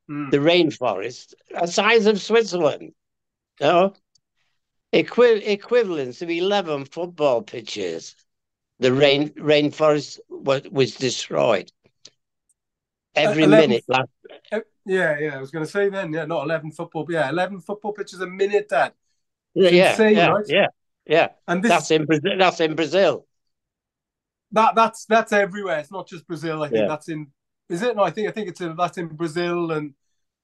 Hmm. 0.09 0.31
The 0.31 0.39
rainforest, 0.39 1.35
the 1.51 1.67
size 1.67 2.07
of 2.07 2.21
Switzerland, 2.21 2.93
you 3.61 3.67
know, 3.67 3.95
Equi- 4.93 5.45
equivalent 5.45 6.15
to 6.17 6.29
11 6.29 6.87
football 6.87 7.43
pitches. 7.43 8.15
The 8.79 8.93
rain 8.93 9.31
rainforest 9.31 10.21
was, 10.29 10.63
was 10.71 10.95
destroyed. 10.95 11.71
Every 13.15 13.45
11 13.45 13.71
minute, 13.71 13.85
last 13.89 14.09
Uh, 14.09 14.16
Yeah, 14.87 15.19
yeah. 15.19 15.37
I 15.37 15.41
was 15.41 15.51
going 15.51 15.65
to 15.65 15.71
say 15.71 15.89
then, 15.89 16.13
yeah, 16.13 16.25
not 16.27 16.45
eleven 16.45 16.71
football, 16.71 17.05
but 17.05 17.15
yeah, 17.15 17.29
eleven 17.29 17.61
football 17.61 17.93
pitches 17.93 18.21
a 18.21 18.27
minute, 18.27 18.69
Dad. 18.69 18.93
yeah, 19.55 19.91
insane, 19.91 20.15
yeah, 20.15 20.29
right? 20.29 20.45
yeah, 20.49 20.67
yeah. 21.07 21.29
And 21.49 21.63
this 21.63 21.71
That's 21.71 21.91
in 21.91 22.05
Brazil. 22.07 22.39
That's 22.39 22.61
in 22.61 22.75
Brazil. 22.77 23.27
that 24.53 24.75
that's 24.75 25.05
that's 25.07 25.33
everywhere. 25.33 25.79
It's 25.79 25.91
not 25.93 26.09
just 26.09 26.27
Brazil. 26.27 26.63
I 26.63 26.69
think 26.69 26.77
Yeah. 26.83 26.89
that's 26.89 27.09
in. 27.09 27.29
Is 27.69 27.83
it? 27.83 27.97
No, 27.97 28.05
I 28.05 28.11
think 28.11 28.29
I 28.29 28.33
think 28.33 28.49
it's 28.49 28.61
in, 28.61 28.77
that's 28.77 28.99
in 28.99 29.09
Brazil 29.09 29.73
and 29.73 29.95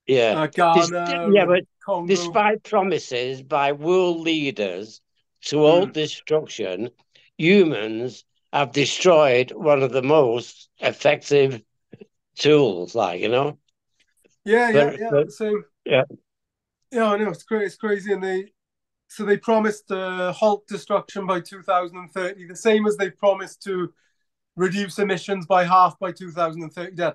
Yeah. 0.06 0.32
uh, 0.42 0.46
Ghana. 0.48 1.30
yeah, 1.32 1.46
but 1.46 1.64
Congo. 1.84 2.08
despite 2.08 2.62
promises 2.64 3.42
by 3.42 3.72
world 3.72 4.20
leaders 4.20 5.00
to 5.42 5.58
Hmm. 5.58 5.62
halt 5.62 5.92
destruction, 5.92 6.90
humans 7.38 8.24
have 8.52 8.72
destroyed 8.72 9.52
one 9.52 9.82
of 9.82 9.92
the 9.92 10.02
most 10.02 10.68
effective 10.80 11.62
tools. 12.36 12.94
Like 12.94 13.20
you 13.20 13.28
know, 13.28 13.58
Yeah, 14.44 14.70
yeah, 14.70 14.96
yeah. 14.98 15.08
but- 15.10 15.32
same. 15.32 15.64
yeah. 15.84 16.04
Yeah, 16.90 17.06
I 17.06 17.16
know 17.16 17.30
it's 17.30 17.42
crazy. 17.42 17.64
It's 17.66 17.76
crazy, 17.76 18.12
and 18.12 18.22
they 18.22 18.52
so 19.08 19.24
they 19.24 19.36
promised 19.36 19.90
uh, 19.90 20.26
to 20.26 20.32
halt 20.32 20.66
destruction 20.68 21.26
by 21.26 21.40
2030, 21.40 22.46
the 22.46 22.56
same 22.56 22.86
as 22.86 22.96
they 22.96 23.10
promised 23.10 23.62
to 23.62 23.92
reduce 24.56 24.98
emissions 24.98 25.46
by 25.46 25.64
half 25.64 25.98
by 25.98 26.12
2030. 26.12 26.94
Dad, 26.94 27.14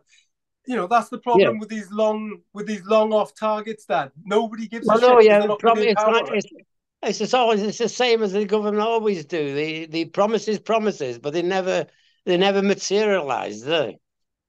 you 0.68 0.76
know 0.76 0.88
that's 0.88 1.10
the 1.10 1.20
problem 1.20 1.60
with 1.60 1.70
these 1.70 1.92
long 1.92 2.40
with 2.54 2.66
these 2.66 2.84
long 2.86 3.14
off 3.14 3.36
targets. 3.36 3.86
Dad, 3.86 4.12
nobody 4.26 4.68
gives 4.68 4.88
Well, 4.88 4.98
a 4.98 5.22
shit. 5.22 5.26
yeah, 5.26 5.40
they're 5.40 5.48
not 5.48 5.60
prob- 5.60 5.76
gonna 5.76 5.86
be 5.86 5.90
in 5.92 6.36
it's, 6.36 6.46
it's, 6.46 6.64
it's 7.04 7.20
just 7.20 7.36
always 7.36 7.62
it's 7.62 7.78
the 7.78 7.90
same 7.90 8.24
as 8.24 8.34
the 8.34 8.46
government 8.46 8.80
always 8.82 9.26
do. 9.26 9.54
The 9.54 9.86
the 9.86 10.06
promises, 10.06 10.60
promises, 10.60 11.20
but 11.20 11.34
they 11.34 11.44
never 11.44 11.86
they 12.26 12.38
never 12.38 12.62
materialize, 12.64 13.62
do 13.62 13.70
they? 13.70 14.00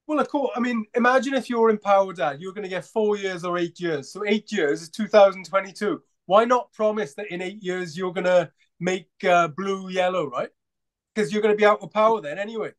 Well, 0.08 0.20
of 0.20 0.28
course. 0.28 0.52
I 0.56 0.60
mean, 0.60 0.86
imagine 0.96 1.34
if 1.34 1.50
you're 1.50 1.70
in 1.70 1.78
power, 1.78 2.14
Dad. 2.14 2.40
You're 2.40 2.54
going 2.54 2.64
to 2.64 2.70
get 2.70 2.86
four 2.86 3.18
years 3.18 3.44
or 3.44 3.58
eight 3.58 3.80
years. 3.80 4.12
So 4.12 4.24
eight 4.26 4.50
years 4.52 4.82
is 4.82 4.90
2022. 4.90 6.02
Why 6.26 6.46
not 6.46 6.72
promise 6.72 7.14
that 7.14 7.30
in 7.30 7.42
eight 7.42 7.62
years 7.62 7.96
you're 7.96 8.12
going 8.14 8.24
to 8.26 8.50
make 8.80 9.08
uh, 9.24 9.48
blue 9.48 9.90
yellow, 9.90 10.28
right? 10.30 10.50
Because 11.14 11.32
you're 11.32 11.42
going 11.42 11.54
to 11.54 11.58
be 11.58 11.66
out 11.66 11.80
of 11.82 11.92
power 11.92 12.20
then 12.22 12.38
anyway. 12.38 12.72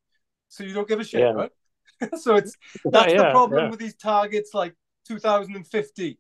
So 0.50 0.64
you 0.66 0.74
don't 0.74 0.88
give 0.88 1.00
a 1.00 1.06
shit, 1.06 1.22
Yeah. 1.22 1.34
right? 1.34 1.52
so 2.20 2.36
it's 2.36 2.58
that's 2.92 3.14
Yeah, 3.14 3.18
the 3.18 3.26
problem 3.26 3.66
yeah. 3.66 3.70
with 3.70 3.80
these 3.80 3.96
targets 3.96 4.54
like 4.54 4.76
2050. 5.08 6.20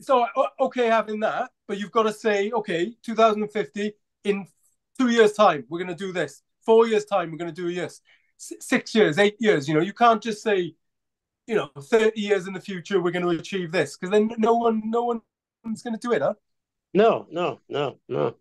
So 0.00 0.26
okay, 0.60 0.86
having 0.86 1.20
that, 1.20 1.50
but 1.68 1.78
you've 1.78 1.92
got 1.92 2.04
to 2.04 2.12
say, 2.12 2.50
okay, 2.52 2.96
2050 3.04 3.94
in 4.24 4.46
two 4.98 5.10
years' 5.10 5.34
time, 5.34 5.64
we're 5.68 5.78
going 5.78 5.96
to 5.96 6.06
do 6.06 6.12
this. 6.12 6.42
Four 6.66 6.88
years' 6.88 7.04
time, 7.06 7.32
we're 7.32 7.38
going 7.38 7.54
to 7.54 7.62
do 7.62 7.74
this. 7.74 8.00
Six 8.42 8.94
years, 8.94 9.18
eight 9.18 9.36
years. 9.38 9.68
You 9.68 9.74
know, 9.74 9.80
you 9.80 9.92
can't 9.92 10.22
just 10.22 10.42
say, 10.42 10.74
you 11.46 11.54
know, 11.54 11.70
30 11.78 12.18
years 12.20 12.46
in 12.46 12.54
the 12.54 12.60
future, 12.60 13.00
we're 13.00 13.10
going 13.10 13.24
to 13.24 13.40
achieve 13.40 13.70
this 13.70 13.96
because 13.96 14.10
then 14.10 14.30
no 14.38 14.54
one, 14.54 14.82
no 14.86 15.20
one's 15.62 15.82
going 15.82 15.94
to 15.94 16.00
do 16.00 16.12
it, 16.12 16.22
huh? 16.22 16.34
No, 16.94 17.26
no, 17.30 17.60
no, 17.68 17.98
no. 18.08 18.36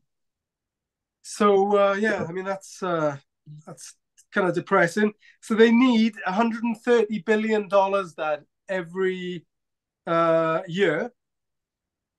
So 1.22 1.78
uh, 1.78 1.94
yeah, 1.94 2.26
I 2.28 2.32
mean 2.32 2.46
that's 2.46 2.82
uh, 2.82 3.18
that's 3.66 3.96
kind 4.34 4.48
of 4.48 4.56
depressing. 4.56 5.14
So 5.42 5.54
they 5.54 5.72
need 5.72 6.16
130 6.26 7.20
billion 7.20 7.68
dollars 7.68 8.16
that 8.16 8.44
every 8.68 9.46
uh, 10.08 10.62
year 10.68 11.12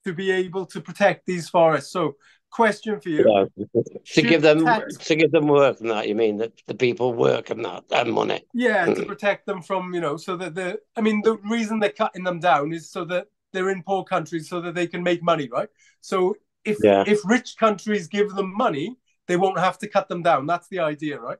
to 0.05 0.13
be 0.13 0.31
able 0.31 0.67
to 0.67 0.81
protect 0.81 1.27
these 1.27 1.49
forests. 1.49 1.93
So, 1.93 2.17
question 2.50 3.00
for 3.00 3.09
you: 3.09 3.25
Yeah. 3.28 3.45
To 3.57 4.00
Should 4.04 4.28
give 4.28 4.42
them 4.42 4.64
tax- 4.64 4.97
to 4.97 5.14
give 5.14 5.30
them 5.33 5.47
work 5.47 5.80
and 5.80 5.90
that, 5.90 6.09
you 6.09 6.14
mean 6.14 6.38
that 6.38 6.52
the 6.66 6.75
people 6.75 7.12
work 7.14 7.50
and 7.50 7.64
that 7.64 7.85
and 7.90 8.12
money. 8.12 8.42
Yeah, 8.54 8.87
to 8.87 9.02
Mm. 9.02 9.07
protect 9.07 9.47
them 9.47 9.62
from, 9.62 9.95
you 9.95 10.00
know, 10.00 10.16
so 10.16 10.37
that 10.37 10.54
the, 10.54 10.80
I 10.97 11.00
mean, 11.00 11.23
the 11.23 11.37
reason 11.49 11.78
they're 11.78 11.90
cutting 11.90 12.25
them 12.25 12.40
down 12.40 12.73
is 12.73 12.90
so 12.90 13.04
that 13.07 13.28
they're 13.52 13.71
in 13.71 13.83
poor 13.83 14.04
countries 14.04 14.49
so 14.49 14.61
that 14.61 14.75
they 14.75 14.87
can 14.87 15.02
make 15.02 15.23
money, 15.23 15.49
right? 15.49 15.69
So 16.00 16.37
if 16.64 16.78
Yeah. 16.83 17.04
if 17.07 17.21
rich 17.25 17.57
countries 17.59 18.09
give 18.09 18.30
them 18.35 18.52
money, 18.57 18.97
they 19.26 19.37
won't 19.37 19.59
have 19.59 19.78
to 19.78 19.88
cut 19.88 20.09
them 20.09 20.23
down. 20.23 20.47
That's 20.47 20.69
the 20.69 20.80
idea, 20.80 21.21
right? 21.21 21.38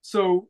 So 0.00 0.48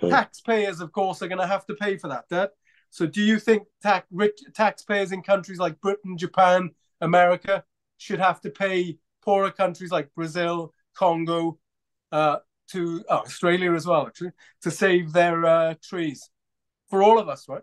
taxpayers, 0.00 0.80
of 0.80 0.92
course, 0.92 1.22
are 1.22 1.28
going 1.28 1.40
to 1.40 1.46
have 1.46 1.66
to 1.66 1.74
pay 1.74 1.96
for 1.96 2.08
that, 2.08 2.28
debt. 2.28 2.50
So 2.90 3.06
do 3.06 3.22
you 3.22 3.38
think 3.38 3.64
tax 3.82 4.06
rich 4.10 4.40
taxpayers 4.54 5.12
in 5.12 5.22
countries 5.22 5.58
like 5.58 5.80
Britain, 5.80 6.16
Japan, 6.18 6.70
America 7.00 7.64
should 7.98 8.18
have 8.18 8.40
to 8.40 8.50
pay 8.50 8.98
poorer 9.22 9.50
countries 9.50 9.90
like 9.90 10.14
Brazil, 10.14 10.72
Congo, 10.94 11.58
uh, 12.12 12.38
to 12.72 13.04
oh, 13.08 13.18
Australia 13.18 13.72
as 13.74 13.86
well, 13.86 14.06
actually, 14.06 14.30
to 14.62 14.70
save 14.70 15.12
their 15.12 15.44
uh, 15.46 15.74
trees 15.82 16.30
for 16.88 17.02
all 17.02 17.18
of 17.18 17.28
us, 17.28 17.48
right? 17.48 17.62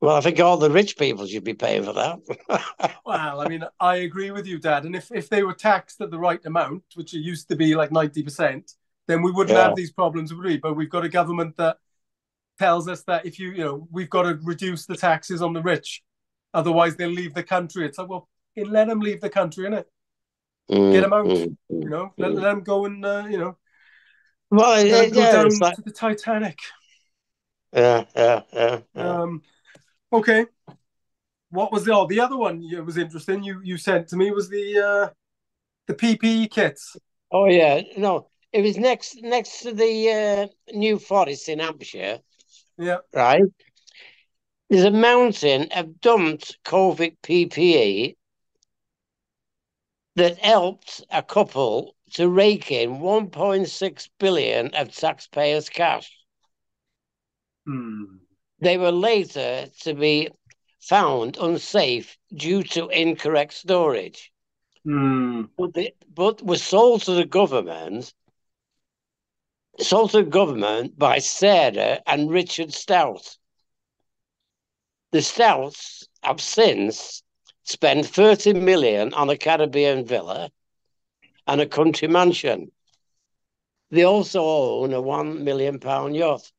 Well, 0.00 0.16
I 0.16 0.20
think 0.20 0.40
all 0.40 0.56
the 0.56 0.70
rich 0.70 0.96
people 0.96 1.26
should 1.26 1.44
be 1.44 1.54
paying 1.54 1.84
for 1.84 1.92
that. 1.92 2.20
Well, 3.04 3.40
I 3.40 3.46
mean, 3.46 3.64
I 3.80 3.96
agree 3.96 4.30
with 4.30 4.46
you, 4.46 4.58
Dad. 4.58 4.84
And 4.84 4.94
if, 4.94 5.10
if 5.10 5.28
they 5.28 5.42
were 5.42 5.54
taxed 5.54 6.00
at 6.00 6.10
the 6.10 6.18
right 6.18 6.44
amount, 6.44 6.84
which 6.94 7.14
it 7.14 7.20
used 7.20 7.48
to 7.48 7.56
be 7.56 7.74
like 7.74 7.90
90%, 7.90 8.74
then 9.08 9.22
we 9.22 9.30
wouldn't 9.30 9.56
Yeah. 9.56 9.62
have 9.64 9.74
these 9.74 9.92
problems, 9.92 10.32
would 10.32 10.44
we? 10.44 10.58
But 10.58 10.74
we've 10.74 10.90
got 10.90 11.04
a 11.04 11.08
government 11.08 11.56
that 11.56 11.78
tells 12.58 12.88
us 12.88 13.02
that 13.04 13.26
if 13.26 13.38
you, 13.38 13.50
you 13.52 13.64
know, 13.64 13.88
we've 13.90 14.10
got 14.10 14.22
to 14.22 14.38
reduce 14.42 14.86
the 14.86 14.96
taxes 14.96 15.42
on 15.42 15.52
the 15.54 15.62
rich, 15.62 16.02
otherwise 16.54 16.96
they'll 16.96 17.08
leave 17.10 17.34
the 17.34 17.42
country. 17.42 17.86
It's 17.86 17.98
like, 17.98 18.08
well, 18.08 18.28
let 18.56 18.88
them 18.88 19.00
leave 19.00 19.20
the 19.20 19.30
country, 19.30 19.66
innit? 19.68 19.84
Get 20.90 21.04
'em 21.04 21.12
out, 21.12 21.26
Mm, 21.26 21.56
mm, 21.70 21.82
You 21.82 21.88
know, 21.90 22.14
let, 22.18 22.30
mm. 22.30 22.34
let 22.34 22.42
them 22.42 22.62
go 22.62 22.84
and, 22.84 23.04
uh, 23.04 23.26
you 23.28 23.38
know, 23.38 23.56
Well, 24.50 24.84
let 24.86 25.04
it, 25.04 25.06
'em 25.06 25.12
go 25.14 25.20
yeah, 25.22 25.32
down 25.32 25.58
like, 25.60 25.76
to 25.76 25.82
the 25.82 25.90
Titanic. 25.92 26.58
yeah, 27.72 28.04
yeah, 28.16 28.42
yeah, 28.52 28.80
yeah. 28.94 29.20
Um, 29.22 29.42
okay. 30.12 30.46
What 31.50 31.72
was 31.72 31.84
the 31.84 31.94
oh, 31.94 32.06
the 32.06 32.20
other 32.20 32.36
one? 32.36 32.60
That 32.70 32.84
was 32.84 32.96
interesting. 32.96 33.42
You 33.42 33.60
you 33.64 33.76
sent 33.76 34.08
to 34.08 34.16
me 34.16 34.30
was 34.30 34.48
the 34.48 34.78
uh, 34.78 35.08
the 35.86 35.94
PPE 35.94 36.48
kits. 36.48 36.96
Oh 37.32 37.46
yeah, 37.46 37.82
no, 37.96 38.28
it 38.52 38.62
was 38.62 38.76
next 38.76 39.16
next 39.22 39.62
to 39.62 39.72
the 39.72 40.10
uh, 40.10 40.74
New 40.76 40.98
Forest 40.98 41.48
in 41.48 41.58
Hampshire, 41.58 42.20
Yeah. 42.78 42.98
right? 43.12 43.42
There's 44.68 44.84
a 44.84 44.90
mountain 44.92 45.68
of 45.72 46.00
dumped 46.00 46.58
COVID 46.64 47.16
PPE 47.22 48.16
that 50.16 50.38
helped 50.38 51.04
a 51.10 51.22
couple 51.22 51.94
to 52.12 52.28
rake 52.28 52.70
in 52.70 52.98
1.6 52.98 54.08
billion 54.18 54.74
of 54.74 54.94
taxpayers' 54.94 55.68
cash. 55.68 56.10
Hmm. 57.66 58.04
They 58.60 58.76
were 58.76 58.92
later 58.92 59.68
to 59.80 59.94
be 59.94 60.28
found 60.80 61.36
unsafe 61.38 62.18
due 62.34 62.62
to 62.62 62.88
incorrect 62.88 63.54
storage. 63.54 64.32
Hmm. 64.84 65.42
but, 65.58 65.74
they, 65.74 65.92
but 66.12 66.42
was 66.42 66.62
sold 66.62 67.02
to 67.02 67.12
the 67.12 67.26
government, 67.26 68.14
sold 69.78 70.10
to 70.12 70.24
the 70.24 70.30
government 70.30 70.98
by 70.98 71.18
Sarah 71.18 72.00
and 72.06 72.30
Richard 72.30 72.72
Stout. 72.72 73.36
The 75.12 75.22
Stouts 75.22 76.08
have 76.22 76.40
since 76.40 77.22
spent 77.70 78.06
30 78.06 78.52
million 78.54 79.14
on 79.14 79.30
a 79.30 79.36
Caribbean 79.36 80.04
villa 80.04 80.50
and 81.46 81.60
a 81.60 81.66
country 81.66 82.08
mansion. 82.08 82.70
They 83.90 84.04
also 84.04 84.42
own 84.44 84.92
a 84.92 85.00
one 85.00 85.44
million 85.44 85.80
pound 85.80 86.14
yacht. 86.16 86.50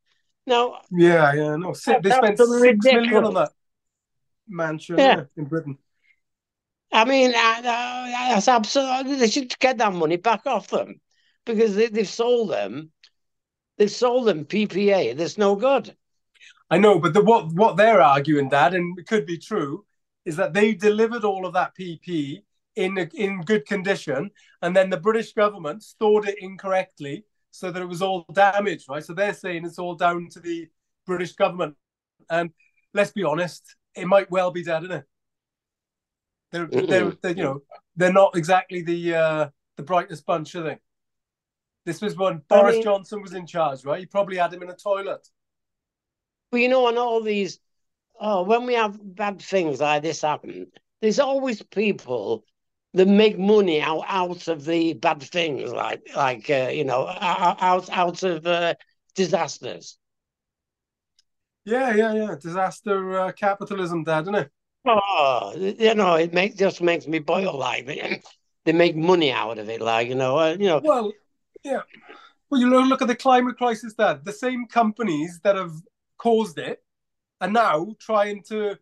Now, 0.48 0.82
Yeah, 0.92 1.34
yeah. 1.34 1.56
No, 1.56 1.74
si- 1.74 1.92
they 1.94 2.10
That's 2.10 2.18
spent 2.18 2.38
six 2.38 2.42
absolutely 2.42 2.94
million 2.94 3.24
on 3.24 3.34
that 3.36 3.52
mansion 4.48 4.98
Yeah. 4.98 5.16
yeah, 5.18 5.24
in 5.38 5.46
Britain. 5.46 5.78
I 6.92 7.06
mean, 7.06 7.32
I- 7.34 7.62
I- 7.66 8.34
that's 8.34 8.48
absolutely. 8.48 9.16
They 9.16 9.30
should 9.30 9.58
get 9.60 9.78
that 9.78 9.94
money 9.94 10.18
back 10.18 10.46
off 10.46 10.68
them 10.68 11.00
because 11.46 11.76
they, 11.76 11.88
they've 11.88 12.08
sold 12.08 12.52
them. 12.52 12.92
They've 13.78 13.90
sold 13.92 14.28
them 14.28 14.46
PPE. 14.46 15.16
That's 15.16 15.38
no 15.38 15.56
good. 15.56 15.96
I 16.70 16.78
know, 16.78 17.00
but 17.00 17.14
the, 17.14 17.24
what 17.24 17.54
what 17.54 17.78
they're 17.78 18.02
arguing, 18.02 18.50
Dad, 18.50 18.74
and 18.74 18.98
it 19.00 19.08
could 19.08 19.26
be 19.26 19.38
true, 19.38 19.86
is 20.26 20.36
that 20.36 20.54
they 20.54 20.74
delivered 20.74 21.24
all 21.24 21.46
of 21.46 21.54
that 21.54 21.74
PPE 21.80 22.44
in 22.76 22.98
in 23.16 23.42
good 23.42 23.66
condition, 23.66 24.32
and 24.62 24.76
then 24.76 24.90
the 24.90 24.98
British 24.98 25.34
government 25.34 25.84
stored 25.84 26.28
it 26.28 26.36
incorrectly, 26.40 27.26
so 27.52 27.72
that 27.72 27.82
it 27.82 27.88
was 27.88 28.02
all 28.02 28.26
damaged, 28.34 28.86
right? 28.90 29.04
So 29.04 29.14
they're 29.14 29.34
saying 29.34 29.66
it's 29.66 29.80
all 29.80 29.96
down 29.96 30.30
to 30.32 30.40
the 30.40 30.68
British 31.06 31.34
government, 31.34 31.76
and 32.30 32.52
let's 32.94 33.12
be 33.12 33.24
honest, 33.24 33.76
it 33.96 34.08
might 34.08 34.32
well 34.32 34.52
be, 34.52 34.64
Dad, 34.64 34.84
isn't 34.84 34.96
it? 34.96 35.06
They're, 36.52 36.68
they're, 36.68 37.12
they're 37.22 37.32
you 37.36 37.44
know 37.44 37.62
they're 37.96 38.14
not 38.14 38.36
exactly 38.36 38.82
the 38.82 39.16
uh, 39.16 39.50
the 39.78 39.84
brightest 39.84 40.26
bunch, 40.26 40.56
are 40.56 40.64
they? 40.64 40.78
This 41.86 42.02
was 42.02 42.16
when 42.16 42.42
I 42.50 42.56
Boris 42.56 42.76
mean- 42.76 42.84
Johnson 42.84 43.22
was 43.22 43.34
in 43.34 43.48
charge, 43.48 43.84
right? 43.86 44.00
He 44.00 44.06
probably 44.06 44.38
had 44.38 44.54
him 44.54 44.64
in 44.64 44.70
a 44.70 44.76
toilet. 44.76 45.28
But 46.52 46.60
you 46.60 46.70
know, 46.70 46.88
on 46.88 46.98
all 46.98 47.22
these, 47.22 47.60
oh, 48.22 48.44
when 48.44 48.66
we 48.66 48.76
have 48.76 48.98
bad 49.16 49.42
things 49.42 49.82
like 49.82 50.04
this 50.04 50.22
happen, 50.22 50.68
there's 51.02 51.20
always 51.20 51.62
people 51.64 52.46
that 52.94 53.08
make 53.08 53.38
money 53.38 53.82
out 53.82 54.04
out 54.08 54.48
of 54.48 54.64
the 54.66 54.94
bad 54.94 55.22
things, 55.24 55.72
like 55.72 56.08
like 56.16 56.50
uh, 56.50 56.70
you 56.72 56.86
know, 56.86 57.08
out 57.08 57.90
out, 57.90 58.24
of 58.24 58.46
uh, 58.46 58.76
disasters. 59.16 59.98
Yeah, 61.66 61.96
yeah, 61.96 62.14
yeah. 62.14 62.36
Disaster 62.40 63.20
uh, 63.20 63.32
capitalism, 63.32 64.04
Dad, 64.04 64.22
isn't 64.22 64.36
it? 64.36 64.52
Oh, 64.86 65.54
you 65.56 65.96
know, 65.96 66.16
it 66.16 66.34
makes 66.34 66.56
just 66.56 66.82
makes 66.82 67.08
me 67.08 67.20
boil 67.20 67.58
like 67.58 67.86
they, 68.66 68.74
make 68.74 68.96
money 68.96 69.32
out 69.32 69.58
of 69.58 69.70
it, 69.70 69.82
like 69.82 70.08
you 70.08 70.16
know, 70.16 70.38
uh, 70.38 70.56
you 70.60 70.68
know. 70.68 70.82
Well, 70.84 71.12
yeah. 71.64 71.82
Well, 72.50 72.60
you 72.60 72.70
look, 72.70 72.88
look 72.88 73.02
at 73.02 73.08
the 73.08 73.16
climate 73.16 73.58
crisis, 73.58 73.94
Dad. 73.94 74.26
The 74.26 74.34
same 74.34 74.66
companies 74.66 75.40
that 75.44 75.56
have 75.56 75.74
caused 76.18 76.58
it 76.58 76.84
are 77.42 77.50
now 77.50 77.96
trying 78.00 78.44
to 78.44 78.78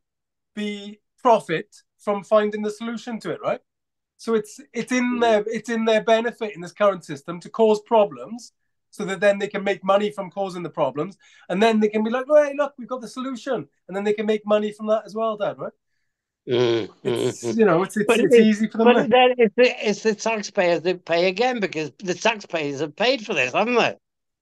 be 0.56 1.00
profit 1.22 1.76
from 1.98 2.24
finding 2.24 2.62
the 2.62 2.72
solution 2.72 3.20
to 3.22 3.32
it, 3.32 3.42
right? 3.42 3.62
So 4.18 4.34
it's 4.36 4.60
it's 4.74 4.92
in 4.92 5.20
their 5.20 5.44
it's 5.48 5.70
in 5.70 5.86
their 5.86 6.04
benefit 6.04 6.54
in 6.54 6.62
this 6.62 6.74
current 6.74 7.06
system 7.06 7.40
to 7.40 7.50
cause 7.50 7.82
problems 7.82 8.52
so 8.92 9.06
that 9.06 9.20
then 9.20 9.40
they 9.40 9.48
can 9.48 9.64
make 9.64 9.84
money 9.84 10.12
from 10.12 10.30
causing 10.32 10.64
the 10.64 10.70
problems, 10.70 11.18
and 11.48 11.62
then 11.62 11.80
they 11.80 11.88
can 11.90 12.04
be 12.04 12.10
like, 12.10 12.26
oh, 12.30 12.44
"Hey, 12.44 12.54
look, 12.56 12.74
we've 12.78 12.88
got 12.88 13.02
the 13.02 13.08
solution," 13.08 13.68
and 13.88 13.96
then 13.96 14.04
they 14.04 14.14
can 14.14 14.26
make 14.26 14.46
money 14.46 14.72
from 14.72 14.88
that 14.88 15.06
as 15.06 15.16
well, 15.16 15.38
Dad. 15.38 15.58
Right? 15.58 15.74
Mm, 16.50 16.90
It's 17.04 17.44
mm, 17.44 17.54
mm. 17.54 17.60
you 17.60 17.66
know, 17.66 17.84
it's 17.84 17.96
it's, 17.96 18.08
But 18.08 18.20
it's 18.20 18.36
it- 18.36 18.44
easy 18.44 18.68
for 18.68 18.80
them. 18.80 18.88
But 18.88 19.10
then 19.10 19.36
it's 19.38 19.56
the, 19.56 19.88
it's 19.90 20.04
the 20.04 20.16
taxpayers 20.16 20.82
that 20.82 21.06
pay 21.06 21.28
again 21.28 21.60
because 21.60 21.92
the 22.00 22.16
taxpayers 22.16 22.80
have 22.80 22.96
paid 22.96 23.26
for 23.26 23.34
this, 23.34 23.54
haven't 23.54 23.76
they? 23.76 23.96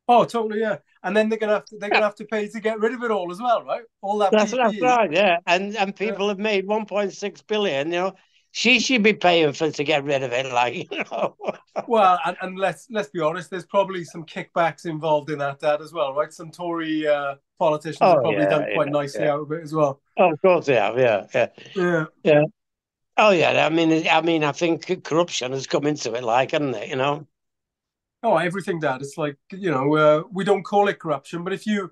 Oh, 0.07 0.25
totally, 0.25 0.61
yeah. 0.61 0.77
And 1.03 1.15
then 1.15 1.29
they're 1.29 1.37
gonna 1.39 1.53
have 1.53 1.65
to 1.65 1.77
they're 1.77 1.89
gonna 1.89 2.05
have 2.05 2.15
to 2.15 2.25
pay 2.25 2.47
to 2.47 2.59
get 2.59 2.79
rid 2.79 2.93
of 2.93 3.03
it 3.03 3.11
all 3.11 3.31
as 3.31 3.39
well, 3.41 3.63
right? 3.63 3.83
All 4.01 4.17
that 4.19 4.31
That's, 4.31 4.53
right, 4.53 5.11
yeah. 5.11 5.37
And 5.45 5.75
and 5.75 5.95
people 5.95 6.29
have 6.29 6.39
made 6.39 6.65
1.6 6.65 7.41
billion, 7.41 7.87
you 7.91 7.97
know. 7.99 8.15
She 8.51 8.79
should 8.79 9.03
be 9.03 9.13
paying 9.13 9.53
for 9.53 9.69
to 9.69 9.83
get 9.83 10.03
rid 10.03 10.23
of 10.23 10.31
it, 10.31 10.51
like, 10.51 10.91
you 10.91 11.03
know. 11.11 11.35
Well, 11.85 12.19
and, 12.25 12.35
and 12.41 12.57
let's 12.59 12.87
let's 12.89 13.09
be 13.09 13.21
honest, 13.21 13.49
there's 13.49 13.65
probably 13.65 14.03
some 14.03 14.25
kickbacks 14.25 14.85
involved 14.85 15.29
in 15.29 15.39
that, 15.39 15.59
Dad, 15.59 15.81
as 15.81 15.93
well, 15.93 16.13
right? 16.13 16.33
Some 16.33 16.51
Tory 16.51 17.07
uh, 17.07 17.35
politicians 17.59 17.99
Oh, 18.01 18.09
have 18.11 18.21
probably 18.21 18.43
yeah, 18.43 18.49
done 18.49 18.65
quite 18.65 18.87
yeah, 18.87 18.91
nicely 18.91 19.25
yeah. 19.25 19.33
out 19.33 19.41
of 19.41 19.51
it 19.51 19.63
as 19.63 19.73
well. 19.73 20.01
Oh, 20.17 20.31
of 20.33 20.41
course 20.41 20.65
they 20.65 20.75
have, 20.75 20.97
yeah, 20.97 21.27
yeah, 21.33 21.47
yeah. 21.75 22.05
Yeah. 22.23 22.43
Oh, 23.17 23.31
yeah. 23.31 23.65
I 23.65 23.69
mean, 23.69 24.07
I 24.07 24.21
mean, 24.21 24.43
I 24.43 24.51
think 24.53 25.03
corruption 25.03 25.51
has 25.53 25.67
come 25.67 25.85
into 25.87 26.13
it, 26.15 26.23
like, 26.23 26.51
hasn't 26.51 26.75
it? 26.75 26.89
You 26.89 26.95
know. 26.97 27.27
Oh, 28.23 28.37
everything, 28.37 28.79
Dad. 28.79 29.01
It's 29.01 29.17
like 29.17 29.37
you 29.51 29.71
know, 29.71 29.95
uh, 29.95 30.23
we 30.31 30.43
don't 30.43 30.63
call 30.63 30.87
it 30.87 30.99
corruption, 30.99 31.43
but 31.43 31.53
if 31.53 31.65
you 31.67 31.91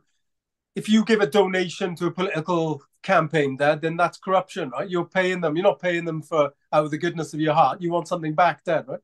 if 0.76 0.90
you 0.90 1.06
give 1.06 1.22
a 1.22 1.28
donation 1.28 1.96
to 1.98 2.08
a 2.08 2.12
political 2.12 2.84
campaign, 3.04 3.58
Dad, 3.58 3.82
then 3.82 3.98
that's 3.98 4.18
corruption, 4.20 4.70
right? 4.72 4.90
You're 4.90 5.06
paying 5.06 5.42
them. 5.42 5.56
You're 5.56 5.64
not 5.64 5.82
paying 5.82 6.06
them 6.06 6.22
for 6.22 6.54
out 6.74 6.86
of 6.86 6.92
the 6.92 6.98
goodness 6.98 7.34
of 7.34 7.42
your 7.42 7.54
heart. 7.56 7.82
You 7.82 7.92
want 7.92 8.08
something 8.08 8.36
back, 8.36 8.64
Dad, 8.66 8.88
right? 8.88 9.02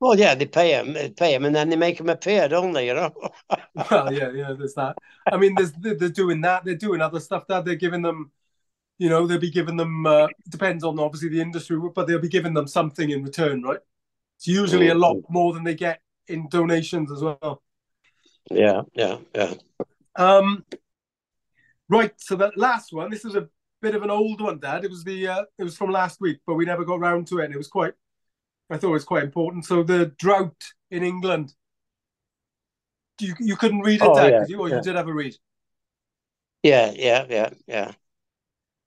Well, 0.00 0.18
yeah, 0.18 0.34
they 0.36 0.46
pay 0.46 0.72
him, 0.78 0.92
they 0.92 1.10
pay 1.10 1.34
him, 1.34 1.44
and 1.44 1.54
then 1.54 1.70
they 1.70 1.76
make 1.76 1.98
him 1.98 2.08
appear, 2.08 2.48
don't 2.48 2.72
they? 2.72 2.86
You 2.86 2.94
know. 2.94 3.30
Well, 3.90 4.12
yeah, 4.12 4.30
yeah. 4.32 4.52
There's 4.58 4.74
that. 4.74 4.96
I 5.30 5.36
mean, 5.36 5.54
there's 5.54 5.72
they're 5.72 6.08
doing 6.08 6.40
that. 6.42 6.64
They're 6.64 6.74
doing 6.74 7.00
other 7.00 7.20
stuff. 7.20 7.46
That 7.46 7.64
they're 7.64 7.74
giving 7.76 8.02
them, 8.02 8.32
you 8.98 9.08
know, 9.08 9.26
they'll 9.26 9.38
be 9.38 9.50
giving 9.50 9.76
them. 9.76 10.06
Uh, 10.06 10.28
depends 10.48 10.84
on 10.84 10.98
obviously 10.98 11.30
the 11.30 11.40
industry, 11.40 11.78
but 11.94 12.06
they'll 12.06 12.20
be 12.20 12.28
giving 12.28 12.54
them 12.54 12.66
something 12.68 13.10
in 13.10 13.24
return, 13.24 13.62
right? 13.62 13.80
It's 14.38 14.48
usually 14.48 14.88
a 14.88 14.94
lot 14.94 15.18
more 15.28 15.52
than 15.54 15.64
they 15.64 15.74
get 15.74 16.00
in 16.28 16.48
donations 16.48 17.10
as 17.12 17.22
well. 17.22 17.62
yeah, 18.50 18.82
yeah, 18.94 19.18
yeah. 19.34 19.54
Um, 20.16 20.64
right. 21.88 22.12
So 22.18 22.36
that 22.36 22.56
last 22.56 22.92
one, 22.92 23.10
this 23.10 23.24
is 23.24 23.34
a 23.34 23.48
bit 23.80 23.94
of 23.94 24.02
an 24.02 24.10
old 24.10 24.40
one, 24.40 24.58
Dad. 24.58 24.84
It 24.84 24.90
was 24.90 25.04
the 25.04 25.28
uh, 25.28 25.42
it 25.58 25.64
was 25.64 25.76
from 25.76 25.90
last 25.90 26.20
week, 26.20 26.38
but 26.46 26.54
we 26.54 26.64
never 26.64 26.84
got 26.84 27.00
round 27.00 27.26
to 27.28 27.38
it, 27.38 27.46
and 27.46 27.54
it 27.54 27.58
was 27.58 27.68
quite. 27.68 27.94
I 28.70 28.76
thought 28.76 28.90
it 28.90 28.92
was 28.92 29.04
quite 29.04 29.24
important. 29.24 29.64
So 29.64 29.82
the 29.82 30.06
drought 30.18 30.56
in 30.90 31.02
England. 31.02 31.54
You 33.20 33.34
you 33.40 33.56
couldn't 33.56 33.80
read 33.80 34.00
it, 34.00 34.08
Oh, 34.08 34.14
Dad, 34.14 34.32
yeah, 34.32 34.44
you, 34.46 34.60
or 34.60 34.68
yeah. 34.68 34.76
you 34.76 34.82
did 34.82 34.94
have 34.94 35.08
a 35.08 35.12
read. 35.12 35.34
Yeah, 36.62 36.92
yeah, 36.94 37.26
yeah, 37.28 37.50
yeah. 37.66 37.92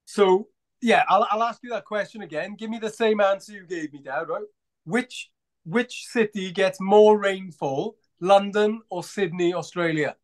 So 0.05 0.47
yeah, 0.81 1.03
I'll 1.09 1.27
I'll 1.29 1.43
ask 1.43 1.59
you 1.63 1.69
that 1.71 1.85
question 1.85 2.21
again. 2.21 2.55
Give 2.55 2.69
me 2.69 2.79
the 2.79 2.89
same 2.89 3.19
answer 3.19 3.51
you 3.53 3.65
gave 3.65 3.91
me, 3.91 3.99
Dad. 4.01 4.29
Right? 4.29 4.45
Which 4.85 5.29
which 5.65 6.05
city 6.07 6.51
gets 6.51 6.79
more 6.81 7.17
rainfall, 7.17 7.97
London 8.19 8.81
or 8.89 9.03
Sydney, 9.03 9.53
Australia? 9.53 10.15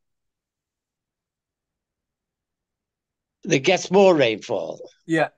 There 3.44 3.58
gets 3.58 3.90
more 3.90 4.14
rainfall. 4.16 4.92
Yeah, 5.06 5.30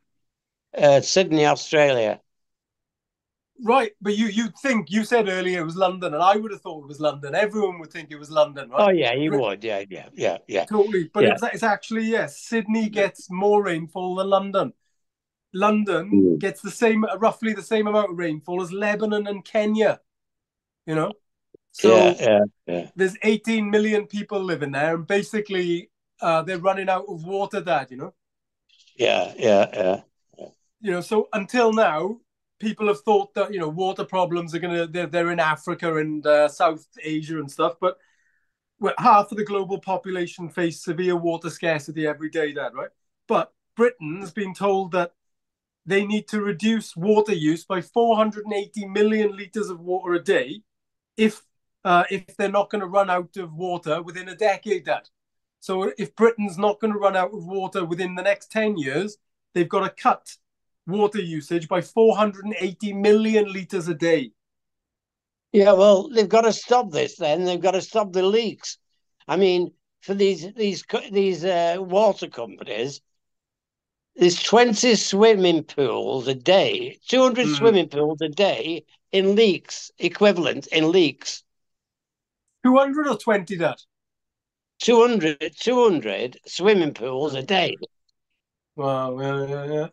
Uh, 0.75 1.01
Sydney, 1.01 1.45
Australia. 1.45 2.21
right. 3.63 3.91
But 4.01 4.17
you 4.17 4.27
you 4.27 4.49
think 4.61 4.91
you 4.91 5.03
said 5.03 5.27
earlier 5.27 5.59
it 5.61 5.65
was 5.65 5.75
London, 5.75 6.13
and 6.13 6.23
I 6.23 6.35
would 6.37 6.51
have 6.51 6.61
thought 6.61 6.83
it 6.83 6.87
was 6.87 6.99
London. 6.99 7.35
Everyone 7.35 7.79
would 7.79 7.91
think 7.91 8.11
it 8.11 8.19
was 8.19 8.31
London, 8.31 8.69
right? 8.69 8.87
Oh 8.87 8.89
yeah, 8.89 9.13
you 9.13 9.31
would. 9.33 9.63
Yeah, 9.63 9.83
yeah, 9.89 10.09
yeah, 10.13 10.37
yeah. 10.47 10.65
Totally, 10.69 11.09
but 11.13 11.25
Yeah. 11.25 11.27
it's, 11.27 11.41
it's 11.43 11.63
actually 11.63 12.03
yes. 12.05 12.39
Sydney 12.39 12.89
gets 12.89 13.29
more 13.31 13.63
rainfall 13.63 14.15
than 14.15 14.29
London. 14.29 14.73
London 15.53 16.11
Mm. 16.11 16.39
gets 16.39 16.61
the 16.61 16.71
same, 16.71 17.05
roughly 17.17 17.53
the 17.53 17.63
same 17.63 17.87
amount 17.87 18.11
of 18.11 18.17
rainfall 18.17 18.61
as 18.61 18.71
Lebanon 18.71 19.27
and 19.27 19.43
Kenya. 19.43 19.99
You 20.85 20.95
know, 20.95 21.11
so 21.71 21.95
yeah, 21.95 22.15
yeah, 22.19 22.39
yeah. 22.67 22.89
there's 22.95 23.15
18 23.23 23.69
million 23.69 24.07
people 24.07 24.41
living 24.43 24.71
there, 24.71 24.95
and 24.95 25.05
basically 25.07 25.91
uh, 26.21 26.41
they're 26.41 26.59
running 26.59 26.89
out 26.89 27.05
of 27.07 27.23
water, 27.23 27.61
Dad. 27.61 27.91
You 27.91 27.97
know, 27.97 28.13
Yeah, 28.95 29.33
yeah, 29.37 29.69
yeah. 29.73 30.01
you 30.81 30.91
know. 30.91 31.01
So 31.01 31.29
until 31.33 31.73
now, 31.73 32.19
people 32.59 32.87
have 32.87 33.01
thought 33.01 33.33
that 33.35 33.53
you 33.53 33.59
know 33.59 33.69
water 33.69 34.03
problems 34.05 34.53
are 34.55 34.59
gonna 34.59 34.87
they're, 34.87 35.07
they're 35.07 35.31
in 35.31 35.39
Africa 35.39 35.97
and 35.97 36.25
uh, 36.25 36.47
South 36.47 36.85
Asia 37.03 37.39
and 37.39 37.49
stuff, 37.51 37.75
but 37.79 37.97
well, 38.79 38.93
half 38.97 39.31
of 39.31 39.37
the 39.37 39.45
global 39.45 39.79
population 39.79 40.49
face 40.49 40.83
severe 40.83 41.15
water 41.15 41.49
scarcity 41.49 42.07
every 42.07 42.29
day, 42.29 42.53
Dad. 42.53 42.73
Right? 42.73 42.89
But 43.27 43.53
Britain's 43.75 44.31
been 44.31 44.53
told 44.53 44.91
that 44.93 45.13
they 45.85 46.05
need 46.05 46.27
to 46.27 46.41
reduce 46.41 46.95
water 46.95 47.33
use 47.33 47.65
by 47.65 47.81
480 47.81 48.85
million 48.87 49.35
liters 49.35 49.69
of 49.69 49.79
water 49.79 50.13
a 50.13 50.23
day 50.23 50.61
if 51.17 51.41
uh, 51.85 52.03
if 52.09 52.35
they're 52.37 52.51
not 52.51 52.69
going 52.69 52.81
to 52.81 52.87
run 52.87 53.09
out 53.09 53.37
of 53.37 53.53
water 53.53 54.01
within 54.01 54.29
a 54.29 54.35
decade, 54.35 54.85
Dad. 54.85 55.07
So 55.61 55.91
if 55.97 56.15
Britain's 56.15 56.57
not 56.57 56.79
going 56.79 56.93
to 56.93 56.99
run 56.99 57.15
out 57.15 57.33
of 57.33 57.45
water 57.45 57.85
within 57.85 58.15
the 58.15 58.21
next 58.21 58.51
10 58.51 58.77
years, 58.77 59.17
they've 59.53 59.67
got 59.67 59.81
to 59.81 59.89
cut 59.89 60.29
water 60.87 61.21
usage 61.21 61.67
by 61.67 61.81
480 61.81 62.93
million 62.93 63.51
liters 63.51 63.87
a 63.87 63.93
day. 63.93 64.31
Yeah, 65.51 65.73
well, 65.73 66.09
they've 66.09 66.29
got 66.29 66.41
to 66.41 66.53
stop 66.53 66.91
this. 66.91 67.17
Then 67.17 67.43
they've 67.43 67.61
got 67.61 67.71
to 67.71 67.81
stop 67.81 68.13
the 68.13 68.23
leaks. 68.23 68.77
I 69.27 69.37
mean, 69.37 69.71
for 70.01 70.13
these 70.13 70.53
these 70.53 70.83
these 71.11 71.43
uh, 71.43 71.77
water 71.79 72.27
companies, 72.27 73.01
there's 74.19 74.41
20 74.41 74.95
swimming 74.95 75.63
pools 75.63 76.27
a 76.27 76.35
day, 76.35 76.99
200 77.07 77.47
Mhm. 77.47 77.55
swimming 77.57 77.89
pools 77.89 78.21
a 78.21 78.29
day 78.29 78.85
in 79.11 79.35
leaks, 79.35 79.91
equivalent 79.97 80.67
in 80.67 80.91
leaks. 80.91 81.43
200 82.63 83.07
or 83.07 83.17
20, 83.17 83.57
Dad? 83.57 83.75
200, 84.79 85.53
200 85.59 86.39
swimming 86.45 86.93
pools 86.93 87.33
a 87.33 87.43
day. 87.43 87.75
Wow, 88.75 89.19
yeah, 89.19 89.45
yeah, 89.45 89.65
yeah. 89.73 89.87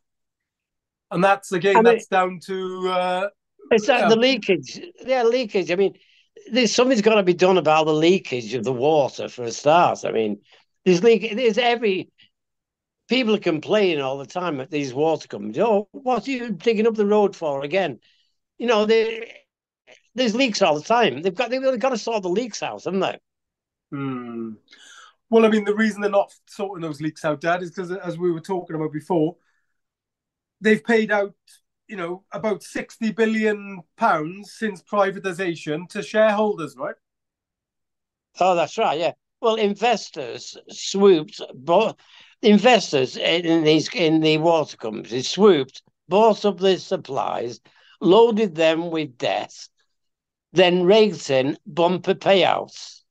And 1.10 1.22
that's 1.22 1.52
again, 1.52 1.76
I 1.76 1.82
mean- 1.82 1.94
that's 1.94 2.06
down 2.08 2.40
to 2.46 2.88
uh, 2.88 3.28
It's 3.70 3.88
like 3.88 4.00
Yeah. 4.00 4.08
the 4.08 4.16
leakage. 4.16 4.80
Yeah, 5.04 5.22
leakage. 5.24 5.70
I 5.72 5.74
mean, 5.76 5.94
there's 6.52 6.72
something's 6.72 7.00
got 7.02 7.16
to 7.16 7.22
be 7.24 7.34
done 7.34 7.58
about 7.58 7.86
the 7.86 7.94
leakage 7.94 8.54
of 8.54 8.62
the 8.64 8.72
water 8.72 9.28
for 9.28 9.42
a 9.44 9.50
start. 9.50 10.04
I 10.04 10.12
mean, 10.12 10.40
there's 10.84 11.02
leak. 11.02 11.34
There's 11.34 11.58
every 11.58 12.10
people 13.08 13.34
are 13.34 13.40
complaining 13.40 14.00
all 14.00 14.18
the 14.18 14.26
time 14.26 14.60
at 14.60 14.70
these 14.70 14.92
water 14.94 15.28
companies. 15.28 15.58
Oh, 15.58 15.88
what 15.92 16.26
are 16.26 16.30
you 16.30 16.50
digging 16.50 16.86
up 16.86 16.94
the 16.94 17.06
road 17.06 17.36
for 17.36 17.64
again? 17.64 18.00
You 18.58 18.66
know, 18.66 18.86
they, 18.86 19.32
there's 20.14 20.34
leaks 20.34 20.62
all 20.62 20.74
the 20.74 20.82
time. 20.82 21.22
They've 21.22 21.34
got 21.34 21.50
they've 21.50 21.78
got 21.78 21.90
to 21.90 21.98
sort 21.98 22.22
the 22.22 22.28
leaks 22.28 22.62
out, 22.62 22.84
haven't 22.84 23.00
they? 23.00 23.18
Hmm. 23.92 24.52
Well, 25.28 25.44
I 25.44 25.48
mean, 25.48 25.64
the 25.64 25.74
reason 25.74 26.00
they're 26.00 26.10
not 26.10 26.32
sorting 26.46 26.82
those 26.82 27.00
leaks 27.00 27.24
out, 27.24 27.40
Dad, 27.40 27.62
is 27.62 27.70
because, 27.70 27.90
as 27.90 28.16
we 28.16 28.30
were 28.30 28.40
talking 28.40 28.76
about 28.76 28.92
before, 28.92 29.36
they've 30.60 30.84
paid 30.84 31.10
out, 31.10 31.34
you 31.88 31.96
know, 31.96 32.24
about 32.32 32.62
sixty 32.62 33.12
billion 33.12 33.82
pounds 33.96 34.52
since 34.52 34.82
privatization 34.82 35.88
to 35.90 36.02
shareholders, 36.02 36.76
right? 36.76 36.94
Oh, 38.38 38.54
that's 38.54 38.78
right. 38.78 38.98
Yeah. 38.98 39.12
Well, 39.40 39.56
investors 39.56 40.56
swooped, 40.70 41.40
bought 41.54 42.00
investors 42.42 43.16
in 43.16 43.64
these 43.64 43.88
in 43.94 44.20
the 44.20 44.38
water 44.38 44.76
companies 44.76 45.28
swooped, 45.28 45.82
bought 46.08 46.44
up 46.44 46.58
their 46.58 46.78
supplies, 46.78 47.60
loaded 48.00 48.54
them 48.54 48.90
with 48.90 49.18
debt, 49.18 49.54
then 50.52 50.84
raked 50.84 51.30
in 51.30 51.58
bumper 51.66 52.14
payouts. 52.14 53.02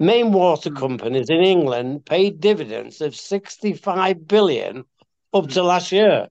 Main 0.00 0.32
water 0.32 0.70
companies 0.70 1.30
in 1.30 1.40
England 1.40 2.04
paid 2.04 2.40
dividends 2.40 3.00
of 3.00 3.14
65 3.14 4.26
billion 4.26 4.84
up 5.32 5.48
to 5.50 5.62
last 5.62 5.92
year. 5.92 6.28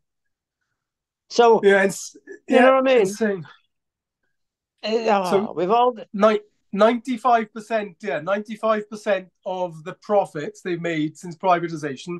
So 1.29 1.61
yeah, 1.63 1.83
it's, 1.83 2.15
you 2.47 2.55
yeah, 2.55 2.61
know 2.61 2.75
what 2.75 2.89
I 2.89 3.03
mean. 3.03 3.47
Eh, 4.83 5.07
ah, 5.09 5.29
so, 5.29 5.53
we've 5.53 5.71
all 5.71 5.95
ni- 6.13 6.41
95%, 6.73 7.95
yeah, 8.01 8.19
95% 8.19 9.27
of 9.45 9.83
the 9.83 9.93
profits 9.93 10.61
they've 10.61 10.81
made 10.81 11.17
since 11.17 11.35
privatization 11.35 12.17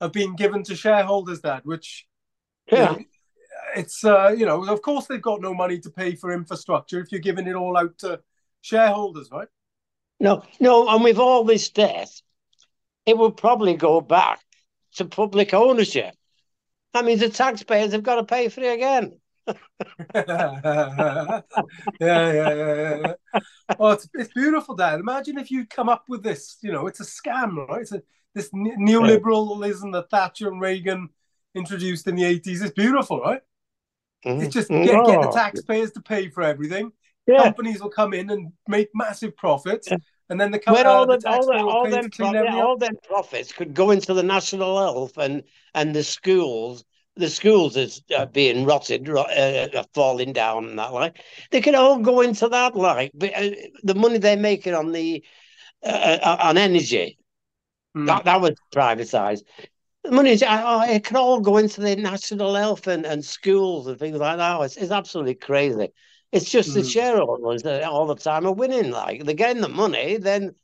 have 0.00 0.12
been 0.12 0.36
given 0.36 0.62
to 0.64 0.76
shareholders, 0.76 1.40
Dad, 1.40 1.62
which, 1.64 2.06
yeah, 2.70 2.92
you 2.92 2.98
know, 2.98 3.04
it's, 3.76 4.04
uh, 4.04 4.34
you 4.36 4.46
know, 4.46 4.64
of 4.68 4.82
course 4.82 5.06
they've 5.06 5.20
got 5.20 5.40
no 5.40 5.52
money 5.52 5.78
to 5.80 5.90
pay 5.90 6.14
for 6.14 6.32
infrastructure 6.32 7.00
if 7.00 7.10
you're 7.10 7.20
giving 7.20 7.46
it 7.46 7.54
all 7.54 7.76
out 7.76 7.98
to 7.98 8.20
shareholders, 8.60 9.30
right? 9.32 9.48
No, 10.20 10.42
no, 10.60 10.88
and 10.88 11.02
with 11.04 11.18
all 11.18 11.44
this 11.44 11.68
debt, 11.70 12.10
it 13.06 13.16
will 13.16 13.32
probably 13.32 13.74
go 13.74 14.00
back 14.00 14.40
to 14.94 15.04
public 15.04 15.54
ownership. 15.54 16.14
That 16.92 17.04
means 17.04 17.20
the 17.20 17.28
taxpayers 17.28 17.92
have 17.92 18.02
got 18.02 18.16
to 18.16 18.24
pay 18.24 18.48
for 18.48 18.60
it 18.60 18.74
again. 18.74 19.18
yeah, 20.14 21.42
yeah, 22.00 22.52
yeah, 22.54 22.96
yeah. 23.00 23.40
Oh, 23.78 23.90
it's, 23.90 24.08
it's 24.14 24.32
beautiful, 24.32 24.74
Dad. 24.74 25.00
Imagine 25.00 25.38
if 25.38 25.50
you'd 25.50 25.70
come 25.70 25.88
up 25.88 26.04
with 26.08 26.22
this. 26.22 26.58
You 26.62 26.72
know, 26.72 26.86
it's 26.86 27.00
a 27.00 27.04
scam, 27.04 27.66
right? 27.68 27.82
It's 27.82 27.92
a, 27.92 28.02
this 28.34 28.50
neoliberalism 28.50 29.92
that 29.92 30.10
Thatcher 30.10 30.48
and 30.48 30.60
Reagan 30.60 31.08
introduced 31.54 32.06
in 32.06 32.14
the 32.14 32.22
80s. 32.22 32.62
It's 32.62 32.72
beautiful, 32.72 33.20
right? 33.20 33.40
Mm. 34.24 34.42
It's 34.42 34.52
just 34.52 34.68
get, 34.68 34.86
get 35.06 35.22
the 35.22 35.30
taxpayers 35.32 35.92
to 35.92 36.00
pay 36.00 36.28
for 36.28 36.42
everything. 36.42 36.92
Yeah. 37.26 37.42
Companies 37.42 37.80
will 37.80 37.90
come 37.90 38.14
in 38.14 38.30
and 38.30 38.52
make 38.66 38.88
massive 38.94 39.36
profits. 39.36 39.88
Yeah. 39.90 39.98
And 40.30 40.40
then 40.40 40.50
the 40.50 40.58
company, 40.58 40.84
all, 40.84 41.06
the, 41.06 41.16
the 41.16 41.28
all, 41.28 41.46
the, 41.46 41.58
all, 41.58 41.90
them 41.90 42.10
profit, 42.10 42.48
all 42.48 42.76
them 42.76 42.96
profits 43.02 43.52
could 43.52 43.72
go 43.72 43.90
into 43.92 44.12
the 44.12 44.22
national 44.22 44.78
health 44.78 45.16
and, 45.16 45.42
and 45.74 45.94
the 45.94 46.04
schools 46.04 46.84
the 47.18 47.28
schools 47.28 47.76
is 47.76 48.00
uh, 48.16 48.26
being 48.26 48.64
rotted, 48.64 49.08
uh, 49.08 49.20
uh, 49.20 49.82
falling 49.92 50.32
down, 50.32 50.68
and 50.68 50.78
that 50.78 50.92
like 50.92 51.22
they 51.50 51.60
can 51.60 51.74
all 51.74 51.98
go 51.98 52.20
into 52.20 52.48
that 52.48 52.76
like 52.76 53.10
but, 53.14 53.34
uh, 53.34 53.50
the 53.82 53.94
money 53.94 54.18
they're 54.18 54.36
making 54.36 54.74
on 54.74 54.92
the 54.92 55.22
uh, 55.84 56.18
uh, 56.22 56.36
on 56.40 56.56
energy 56.56 57.18
mm. 57.96 58.06
that 58.06 58.24
that 58.24 58.40
was 58.40 58.56
privatized. 58.74 59.42
The 60.04 60.12
money, 60.12 60.38
oh, 60.46 60.82
it 60.88 61.04
can 61.04 61.16
all 61.16 61.40
go 61.40 61.56
into 61.56 61.80
the 61.80 61.96
national 61.96 62.54
health 62.54 62.86
and, 62.86 63.04
and 63.04 63.24
schools 63.24 63.88
and 63.88 63.98
things 63.98 64.16
like 64.16 64.38
that. 64.38 64.60
It's, 64.62 64.76
it's 64.76 64.92
absolutely 64.92 65.34
crazy. 65.34 65.88
It's 66.30 66.48
just 66.48 66.70
mm. 66.70 66.74
the 66.74 66.80
hmm. 66.82 66.86
shareholders 66.86 67.64
all 67.84 68.06
the 68.06 68.14
time 68.14 68.46
are 68.46 68.52
winning. 68.52 68.90
Like 68.90 69.24
they're 69.24 69.34
getting 69.34 69.60
the 69.60 69.68
money, 69.68 70.18
then 70.18 70.54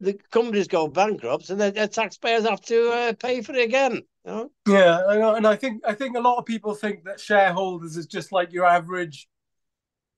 the 0.00 0.14
companies 0.30 0.68
go 0.68 0.88
bankrupt, 0.88 1.50
and 1.50 1.60
the, 1.60 1.88
taxpayers 1.88 2.44
have 2.44 2.60
to 2.62 3.16
pay 3.18 3.40
for 3.42 3.54
it 3.54 3.64
again. 3.64 4.02
know? 4.24 4.50
Yeah, 4.66 5.02
and 5.36 5.46
I 5.46 5.56
think 5.56 5.82
I 5.86 5.94
think 5.94 6.16
a 6.16 6.20
lot 6.20 6.38
of 6.38 6.46
people 6.46 6.74
think 6.74 7.04
that 7.04 7.20
shareholders 7.20 7.96
is 7.96 8.06
just 8.06 8.32
like 8.32 8.52
your 8.52 8.66
average 8.66 9.28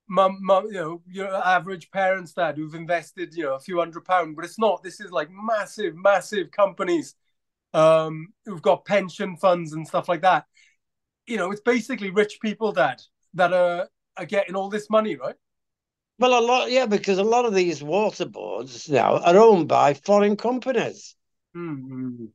mum, 0.07 0.37
mum, 0.41 0.67
you 0.67 0.73
know, 0.73 1.01
your 1.07 1.33
average 1.45 1.91
parents 1.91 2.33
dad 2.33 2.57
who've 2.57 2.75
invested, 2.75 3.35
you 3.35 3.43
know, 3.43 3.55
a 3.55 3.59
few 3.59 3.77
hundred 3.79 4.05
pound, 4.05 4.35
but 4.35 4.45
it's 4.45 4.59
not. 4.59 4.83
This 4.83 4.99
is 4.99 5.11
like 5.11 5.29
massive, 5.31 5.95
massive 5.95 6.51
companies 6.51 7.15
um, 7.73 8.29
who've 8.45 8.61
got 8.61 8.85
pension 8.85 9.35
funds 9.37 9.73
and 9.73 9.87
stuff 9.87 10.07
like 10.07 10.21
that. 10.21 10.45
You 11.25 11.37
know, 11.37 11.51
it's 11.51 11.61
basically 11.61 12.09
rich 12.09 12.39
people, 12.41 12.71
dad, 12.71 13.01
that 13.33 13.53
are 13.53 13.89
are 14.15 14.25
getting 14.25 14.55
all 14.55 14.69
this 14.69 14.89
money, 14.89 15.15
right? 15.15 15.35
Well, 16.19 16.39
a 16.39 16.43
lot, 16.43 16.71
yeah, 16.71 16.87
because 16.87 17.19
a 17.19 17.23
lot 17.23 17.45
of 17.45 17.53
these 17.53 17.83
water 17.83 18.25
boards 18.25 18.89
now 18.89 19.17
are 19.19 19.37
owned 19.37 19.67
by 19.67 19.93
foreign 19.93 20.35
companies. 20.35 21.15
Mm-hmm. 21.55 22.25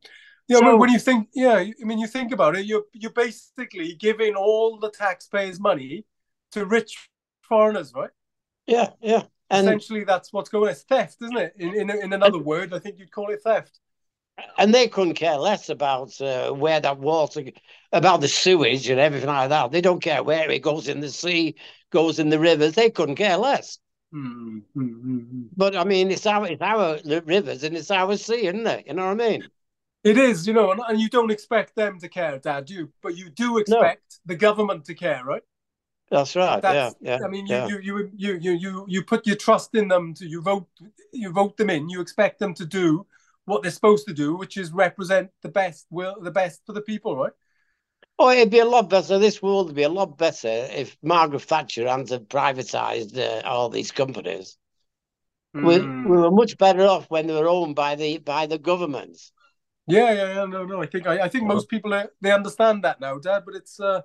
Yeah, 0.49 0.59
so, 0.59 0.77
when 0.77 0.91
you 0.91 0.99
think, 0.99 1.29
yeah, 1.35 1.55
I 1.55 1.73
mean, 1.79 1.99
you 1.99 2.07
think 2.07 2.33
about 2.33 2.57
it, 2.57 2.67
you're 2.67 2.85
you're 2.93 3.13
basically 3.13 3.95
giving 3.95 4.35
all 4.35 4.79
the 4.79 4.91
taxpayers' 4.91 5.61
money 5.61 6.05
to 6.53 6.67
rich 6.67 7.09
foreigners, 7.43 7.93
right? 7.95 8.11
Yeah, 8.67 8.91
yeah. 9.01 9.23
And 9.51 9.67
Essentially, 9.67 10.05
that's 10.05 10.33
what's 10.33 10.49
going. 10.49 10.65
on. 10.65 10.71
It's 10.71 10.83
theft, 10.83 11.17
isn't 11.23 11.37
it? 11.37 11.55
In 11.59 11.75
in, 11.75 11.91
in 11.91 12.13
another 12.13 12.39
and, 12.39 12.47
word, 12.47 12.75
I 12.75 12.79
think 12.79 12.99
you'd 12.99 13.13
call 13.13 13.31
it 13.31 13.43
theft. 13.43 13.79
And 14.59 14.75
they 14.75 14.89
couldn't 14.89 15.15
care 15.15 15.37
less 15.37 15.69
about 15.69 16.21
uh, 16.21 16.51
where 16.53 16.81
that 16.81 16.99
water, 16.99 17.45
about 17.93 18.21
the 18.21 18.29
sewage 18.29 18.89
and 18.89 18.99
everything 18.99 19.29
like 19.29 19.51
that. 19.51 19.71
They 19.71 19.81
don't 19.81 20.03
care 20.03 20.23
where 20.23 20.51
it 20.51 20.63
goes 20.63 20.89
in 20.89 21.01
the 21.01 21.11
sea, 21.11 21.57
goes 21.91 22.19
in 22.19 22.31
the 22.31 22.39
rivers. 22.39 22.73
They 22.73 22.91
couldn't 22.91 23.17
care 23.17 23.37
less. 23.37 23.79
Mm-hmm. 24.15 25.43
But 25.57 25.77
I 25.77 25.85
mean, 25.85 26.11
it's 26.11 26.27
our 26.27 26.47
it's 26.47 26.63
our 26.63 26.99
rivers 27.25 27.63
and 27.63 27.77
it's 27.77 27.91
our 27.91 28.17
sea, 28.17 28.47
isn't 28.47 28.67
it? 28.67 28.87
You 28.87 28.95
know 28.95 29.07
what 29.07 29.23
I 29.23 29.29
mean? 29.29 29.49
It 30.05 30.19
is, 30.19 30.47
you 30.47 30.53
know, 30.53 30.73
and, 30.73 30.81
and 30.89 31.01
you 31.01 31.09
don't 31.09 31.31
expect 31.31 31.77
them 31.77 31.99
to 32.01 32.09
care, 32.09 32.39
Dad, 32.39 32.65
do 32.67 32.75
you? 32.75 32.93
But 33.03 33.17
you 33.17 33.31
do 33.31 33.59
expect 33.59 34.19
no. 34.27 34.33
the 34.33 34.37
government 34.37 34.85
to 34.87 34.95
care, 34.95 35.23
right? 35.25 35.43
That's 36.11 36.37
right. 36.37 36.61
That's, 36.61 36.97
yeah, 37.01 37.19
yeah. 37.19 37.25
I 37.25 37.29
mean, 37.29 37.47
you, 37.47 37.55
yeah. 37.55 37.67
you, 37.69 37.79
you, 37.81 38.11
you, 38.17 38.39
you, 38.41 38.53
you, 38.53 38.85
you 38.89 39.05
put 39.05 39.27
your 39.27 39.37
trust 39.37 39.75
in 39.75 39.89
them 39.89 40.13
to 40.15 40.27
you 40.27 40.43
vote, 40.43 40.67
you 41.13 41.31
vote 41.31 41.57
them 41.57 41.71
in. 41.71 41.89
You 41.89 42.01
expect 42.01 42.39
them 42.39 42.53
to 42.55 42.67
do 42.67 43.07
what 43.45 43.63
they're 43.63 43.71
supposed 43.71 44.07
to 44.07 44.15
do, 44.15 44.37
which 44.37 44.57
is 44.57 44.73
represent 44.73 45.31
the 45.43 45.49
best, 45.49 45.87
will 45.91 46.17
the 46.21 46.31
best 46.31 46.63
for 46.67 46.73
the 46.73 46.81
people, 46.81 47.17
right? 47.17 47.33
Oh, 48.19 48.31
it'd 48.31 48.51
be 48.51 48.61
a 48.61 48.65
lot 48.65 48.89
better. 48.89 49.19
This 49.19 49.43
world 49.43 49.67
would 49.67 49.75
be 49.75 49.83
a 49.83 49.89
lot 49.89 50.19
better 50.19 50.69
if 50.71 50.97
Margaret 51.03 51.43
Thatcher 51.43 51.89
hadn't 51.89 52.29
privatized 52.29 53.19
uh, 53.19 53.47
all 53.47 53.69
these 53.69 53.91
companies. 53.91 54.59
Mm. 55.57 55.67
We, 55.67 55.79
hmm. 55.79 56.09
we 56.09 56.17
were 56.17 56.31
much 56.31 56.57
better 56.57 56.83
off 56.83 57.07
when 57.11 57.27
they 57.27 57.35
were 57.35 57.49
owned 57.49 57.75
by 57.75 57.95
the 57.95 58.19
by 58.19 58.47
the 58.47 58.59
governments. 58.59 59.33
Yeah, 59.87 60.13
yeah, 60.13 60.35
yeah. 60.35 60.45
No, 60.47 60.65
no. 60.65 60.81
I 60.81 60.87
think 60.87 61.07
I, 61.07 61.23
I 61.23 61.29
think 61.29 61.45
most 61.45 61.69
people 61.69 61.93
uh, 61.93 62.07
they 62.21 62.33
understand 62.33 62.85
that 62.85 63.01
now, 63.01 63.19
Dad. 63.19 63.43
But 63.45 63.57
it's 63.57 63.81
uh, 63.81 64.03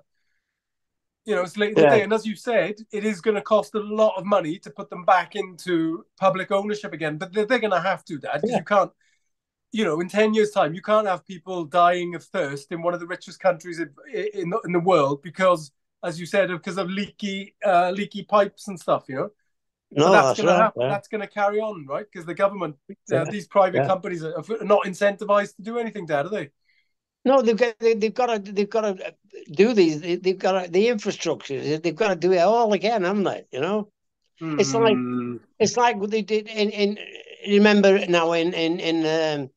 you 1.24 1.34
know, 1.34 1.42
it's 1.42 1.56
late 1.56 1.70
in 1.70 1.74
the 1.76 1.82
day, 1.82 2.02
and 2.02 2.12
as 2.12 2.26
you 2.26 2.34
said, 2.34 2.76
it 2.90 3.04
is 3.04 3.20
going 3.20 3.34
to 3.34 3.42
cost 3.42 3.74
a 3.74 3.80
lot 3.80 4.14
of 4.16 4.24
money 4.24 4.58
to 4.58 4.70
put 4.70 4.90
them 4.90 5.04
back 5.04 5.36
into 5.36 6.04
public 6.18 6.50
ownership 6.50 6.92
again. 6.92 7.18
But 7.18 7.32
they're, 7.32 7.44
they're 7.44 7.58
going 7.58 7.70
to 7.70 7.80
have 7.80 8.04
to, 8.06 8.18
Dad, 8.18 8.40
yeah. 8.44 8.56
you 8.56 8.64
can't. 8.64 8.90
You 9.72 9.84
know, 9.84 10.00
in 10.00 10.08
ten 10.08 10.34
years' 10.34 10.50
time, 10.50 10.74
you 10.74 10.82
can't 10.82 11.06
have 11.06 11.26
people 11.26 11.64
dying 11.64 12.14
of 12.14 12.24
thirst 12.24 12.72
in 12.72 12.82
one 12.82 12.94
of 12.94 13.00
the 13.00 13.06
richest 13.06 13.40
countries 13.40 13.80
in 13.80 13.90
in, 14.12 14.52
in 14.64 14.72
the 14.72 14.80
world 14.80 15.22
because, 15.22 15.70
as 16.02 16.18
you 16.18 16.26
said, 16.26 16.48
because 16.48 16.78
of 16.78 16.88
leaky 16.88 17.54
uh, 17.64 17.90
leaky 17.90 18.24
pipes 18.24 18.68
and 18.68 18.78
stuff. 18.78 19.04
You 19.08 19.14
know. 19.16 19.30
No, 19.90 20.12
that's, 20.12 20.26
that's, 20.26 20.40
gonna 20.40 20.52
right, 20.52 20.62
happen. 20.62 20.82
Yeah. 20.82 20.88
That's 20.88 21.08
going 21.08 21.20
to 21.22 21.26
carry 21.26 21.60
on, 21.60 21.86
right? 21.86 22.04
Because 22.10 22.26
the 22.26 22.34
government, 22.34 22.76
uh, 22.90 22.94
yeah. 23.10 23.24
these 23.24 23.46
private 23.46 23.78
yeah. 23.78 23.86
companies 23.86 24.22
are, 24.22 24.44
not 24.60 24.84
incentivized 24.84 25.56
to 25.56 25.62
do 25.62 25.78
anything, 25.78 26.04
Dad, 26.04 26.26
are 26.26 26.28
they? 26.28 26.50
No, 27.24 27.42
they've 27.42 27.56
got 27.56 27.78
they, 27.78 27.96
have 28.00 28.14
got 28.14 28.26
to 28.26 28.52
they've 28.52 28.70
got 28.70 28.82
to 28.82 29.14
do 29.50 29.72
these. 29.72 30.00
They, 30.00 30.20
have 30.24 30.38
got 30.38 30.64
to, 30.64 30.70
the 30.70 30.88
infrastructure. 30.88 31.78
They've 31.78 31.94
got 31.94 32.08
to 32.08 32.16
do 32.16 32.32
it 32.32 32.38
all 32.38 32.72
again, 32.72 33.04
haven't 33.04 33.24
they? 33.24 33.44
You 33.50 33.60
know, 33.60 33.90
mm. 34.40 34.60
it's 34.60 34.72
like 34.72 34.94
hmm. 34.94 35.36
it's 35.58 35.76
like 35.76 35.96
what 35.96 36.10
they 36.10 36.22
did 36.22 36.48
in 36.48 36.70
in. 36.70 36.98
Remember 37.46 38.06
now 38.06 38.32
in 38.32 38.52
in 38.54 38.80
in. 38.80 39.40
Um, 39.40 39.50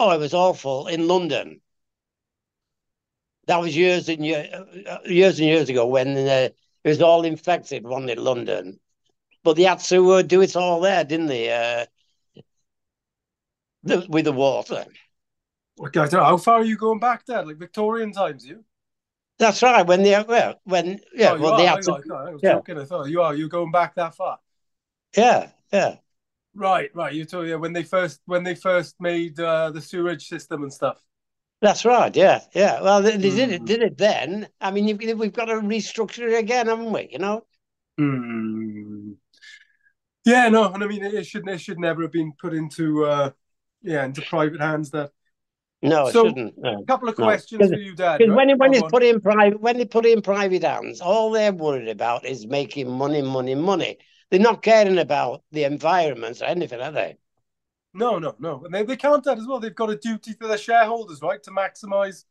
oh, 0.00 0.10
it 0.12 0.18
was 0.18 0.34
awful 0.34 0.86
in 0.88 1.06
London. 1.06 1.60
That 3.46 3.60
was 3.60 3.76
years 3.76 4.08
and 4.08 4.24
years, 4.24 4.48
uh, 4.52 4.98
years 5.04 5.38
and 5.38 5.48
years 5.48 5.68
ago 5.68 5.86
when 5.86 6.16
uh, 6.16 6.48
it 6.84 6.88
was 6.88 7.02
all 7.02 7.24
infected, 7.24 7.84
one 7.84 8.08
in 8.08 8.18
London. 8.18 8.80
But 9.44 9.56
they 9.56 9.64
had 9.64 9.80
to 9.80 10.10
uh, 10.12 10.22
do 10.22 10.40
it 10.40 10.56
all 10.56 10.80
there, 10.80 11.04
didn't 11.04 11.26
they? 11.26 11.52
Uh, 11.52 11.86
the, 13.82 14.06
with 14.08 14.24
the 14.24 14.32
water. 14.32 14.86
Okay, 15.78 16.00
I 16.00 16.06
don't 16.06 16.12
know. 16.20 16.24
how 16.24 16.36
far 16.36 16.60
are 16.60 16.64
you 16.64 16.76
going 16.76 17.00
back 17.00 17.26
there? 17.26 17.44
Like 17.44 17.56
Victorian 17.56 18.12
times, 18.12 18.44
you? 18.44 18.64
That's 19.38 19.62
right. 19.62 19.86
When 19.86 20.02
they 20.02 20.22
well, 20.26 20.60
when 20.64 21.00
yeah, 21.14 21.32
oh, 21.32 21.40
well, 21.40 21.56
they 21.56 21.66
had 21.66 21.82
to. 21.82 21.92
I 21.92 22.30
was 22.30 22.40
yeah. 22.42 22.52
joking. 22.52 22.78
I 22.78 22.84
thought 22.84 23.08
you 23.08 23.22
are. 23.22 23.34
You 23.34 23.48
going 23.48 23.70
back 23.70 23.94
that 23.94 24.14
far? 24.14 24.38
Yeah, 25.16 25.50
yeah. 25.72 25.96
Right, 26.54 26.90
right. 26.94 27.12
You 27.12 27.24
told 27.24 27.48
yeah 27.48 27.56
when 27.56 27.72
they 27.72 27.84
first 27.84 28.20
when 28.26 28.42
they 28.42 28.54
first 28.54 28.96
made 29.00 29.38
uh, 29.38 29.70
the 29.70 29.80
sewage 29.80 30.26
system 30.26 30.62
and 30.62 30.72
stuff. 30.72 31.00
That's 31.60 31.84
right. 31.84 32.14
Yeah, 32.16 32.40
yeah. 32.54 32.80
Well, 32.80 33.02
they, 33.02 33.16
they 33.16 33.28
mm. 33.30 33.36
did 33.36 33.52
it. 33.52 33.58
Hmm. 33.60 33.64
Did 33.66 33.82
it 33.82 33.98
then? 33.98 34.48
I 34.60 34.70
mean, 34.70 34.96
we've 34.96 35.32
got 35.32 35.46
to 35.46 35.54
restructure 35.54 36.30
it 36.30 36.38
again, 36.38 36.66
haven't 36.66 36.92
we? 36.92 37.08
You 37.12 37.18
know. 37.18 37.44
Mm. 38.00 39.14
Yeah, 40.24 40.48
no, 40.48 40.72
and 40.72 40.82
I 40.82 40.86
mean, 40.86 41.04
it 41.04 41.26
should 41.26 41.48
it 41.48 41.60
should 41.60 41.78
never 41.78 42.02
have 42.02 42.12
been 42.12 42.32
put 42.40 42.54
into 42.54 43.04
uh, 43.04 43.30
yeah 43.82 44.04
into 44.04 44.22
private 44.22 44.60
hands. 44.60 44.90
That 44.90 45.10
no, 45.82 46.10
so, 46.10 46.26
it 46.26 46.28
shouldn't. 46.30 46.58
No. 46.58 46.80
A 46.80 46.84
couple 46.84 47.08
of 47.08 47.16
questions 47.16 47.68
for 47.68 47.76
you, 47.76 47.94
Dad. 47.94 48.20
Right? 48.20 48.28
When 48.30 48.58
when 48.58 48.74
it's 48.74 48.90
put 48.90 49.02
in 49.02 49.20
private 49.20 49.60
when 49.60 49.78
they 49.78 49.86
put 49.86 50.06
in 50.06 50.20
private 50.22 50.62
hands, 50.62 51.00
all 51.00 51.30
they're 51.30 51.52
worried 51.52 51.88
about 51.88 52.26
is 52.26 52.46
making 52.46 52.90
money, 52.90 53.22
money, 53.22 53.54
money. 53.54 53.98
They're 54.30 54.40
not 54.40 54.62
caring 54.62 54.98
about 54.98 55.42
the 55.50 55.64
environment 55.64 56.40
or 56.40 56.44
anything, 56.44 56.80
are 56.80 56.92
they? 56.92 57.16
No, 57.92 58.18
no, 58.18 58.36
no. 58.38 58.64
And 58.64 58.72
they, 58.72 58.84
they 58.84 58.96
can't 58.96 59.24
that 59.24 59.38
as 59.38 59.46
well. 59.46 59.58
They've 59.58 59.74
got 59.74 59.90
a 59.90 59.96
duty 59.96 60.34
to 60.34 60.46
their 60.46 60.58
shareholders, 60.58 61.22
right, 61.22 61.42
to 61.42 61.50
maximize 61.50 62.24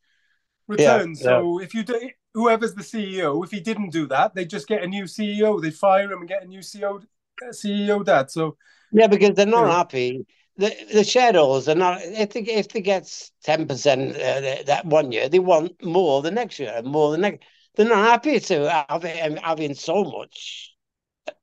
returns. 0.68 1.20
Yeah, 1.20 1.26
so 1.26 1.60
yeah. 1.60 1.66
if 1.66 1.74
you 1.74 1.84
do, 1.84 2.10
whoever's 2.34 2.74
the 2.74 2.84
CEO, 2.84 3.44
if 3.44 3.52
he 3.52 3.60
didn't 3.60 3.90
do 3.90 4.08
that, 4.08 4.34
they 4.34 4.46
just 4.46 4.68
get 4.68 4.84
a 4.84 4.88
new 4.88 5.04
CEO. 5.04 5.62
They 5.62 5.72
fire 5.72 6.12
him 6.12 6.20
and 6.20 6.30
get 6.30 6.44
a 6.44 6.48
new 6.48 6.60
CEO, 6.60 7.04
CEO 7.52 8.06
dad. 8.06 8.32
So 8.32 8.56
yeah, 8.92 9.08
because 9.08 9.36
they're 9.36 9.46
not 9.46 9.70
happy. 9.70 10.26
The, 10.56 10.76
the 10.94 11.04
shareholders 11.04 11.70
are 11.70 11.76
not. 11.76 12.02
If 12.02 12.32
they 12.32 12.42
if 12.42 12.70
they 12.70 12.82
get 12.82 13.12
ten 13.44 13.68
percent 13.68 14.16
uh, 14.16 14.64
that 14.66 14.86
one 14.86 15.12
year, 15.12 15.30
they 15.30 15.40
want 15.40 15.84
more 15.84 16.22
the 16.22 16.32
next 16.32 16.60
year, 16.60 16.82
more 16.84 17.12
the 17.12 17.18
next. 17.18 17.46
They're 17.76 17.88
not 17.88 18.06
happy 18.06 18.40
to 18.40 18.86
have 18.90 19.06
it 19.06 19.40
having 19.40 19.74
so 19.74 20.04
much. 20.04 20.74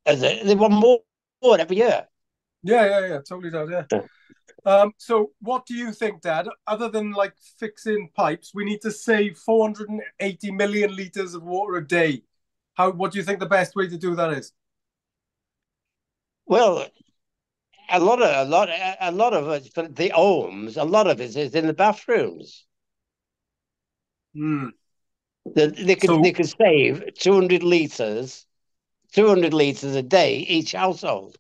They 0.05 0.55
want 0.55 0.75
more, 0.75 1.01
more 1.43 1.59
every 1.61 1.77
year. 1.77 2.07
Yeah, 2.63 2.85
yeah, 2.87 3.07
yeah, 3.07 3.19
totally 3.29 3.51
does. 3.51 3.71
Yeah. 3.71 4.01
Um, 4.65 4.93
so, 4.97 5.31
what 5.41 5.67
do 5.67 5.75
you 5.75 5.93
think, 5.93 6.23
Dad? 6.23 6.49
Other 6.67 6.89
than 6.89 7.13
like 7.13 7.35
fixing 7.59 8.11
pipes, 8.15 8.53
we 8.55 8.65
need 8.65 8.81
to 8.83 8.91
save 8.91 9.39
480 9.39 10.51
million 10.51 10.97
liters 10.97 11.35
of 11.35 11.45
water 11.45 11.77
a 11.77 11.87
day. 11.87 12.23
How? 12.75 12.91
What 12.91 13.13
do 13.13 13.19
you 13.19 13.25
think 13.25 13.39
the 13.41 13.47
best 13.47 13.77
way 13.77 13.87
to 13.89 13.97
do 13.97 14.17
that 14.17 14.33
is? 14.33 14.53
Well, 16.47 16.87
a 17.89 18.01
lot 18.01 18.21
of 18.23 18.47
a 18.47 18.49
lot 18.49 18.69
a 19.01 19.13
lot 19.13 19.33
of 19.35 19.49
it 19.49 19.95
the 19.97 20.09
homes. 20.09 20.77
A 20.77 20.85
lot 20.85 21.07
of 21.07 21.21
it 21.21 21.37
is 21.37 21.55
in 21.55 21.67
the 21.67 21.73
bathrooms. 21.73 22.67
Hmm. 24.35 24.69
They, 25.55 25.69
they 25.69 25.95
could 25.97 26.11
So- 26.11 26.21
they 26.23 26.33
could 26.33 26.49
save 26.49 27.15
two 27.15 27.35
hundred 27.35 27.63
liters, 27.63 28.47
two 29.17 29.27
hundred 29.27 29.53
liters 29.55 29.97
a 29.97 30.03
day 30.03 30.39
each 30.39 30.73
household. 30.73 31.37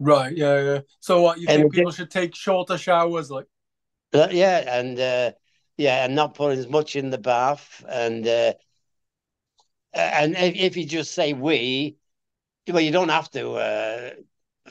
Right. 0.00 0.36
Yeah. 0.36 0.60
Yeah. 0.60 0.80
So 0.98 1.22
what 1.22 1.38
you 1.38 1.46
And 1.48 1.62
think 1.62 1.72
people 1.72 1.92
should 1.92 2.10
take 2.10 2.34
shorter 2.34 2.76
showers? 2.76 3.30
Like. 3.30 3.46
Uh, 4.12 4.28
yeah, 4.30 4.78
and 4.78 4.98
uh, 4.98 5.32
yeah, 5.76 6.04
and 6.04 6.16
not 6.16 6.34
put 6.34 6.58
as 6.58 6.66
much 6.66 6.96
in 6.96 7.10
the 7.10 7.18
bath, 7.18 7.84
and 7.88 8.26
uh, 8.26 8.54
and 9.94 10.34
if, 10.36 10.56
if 10.56 10.76
you 10.76 10.84
just 10.84 11.14
say 11.14 11.32
we, 11.32 11.96
well, 12.66 12.80
you 12.80 12.90
don't 12.90 13.08
have 13.08 13.30
to 13.30 13.52
uh, 13.52 14.10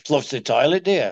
flush 0.06 0.30
the 0.30 0.42
toilet, 0.42 0.84
do 0.84 0.92
you? 0.92 1.12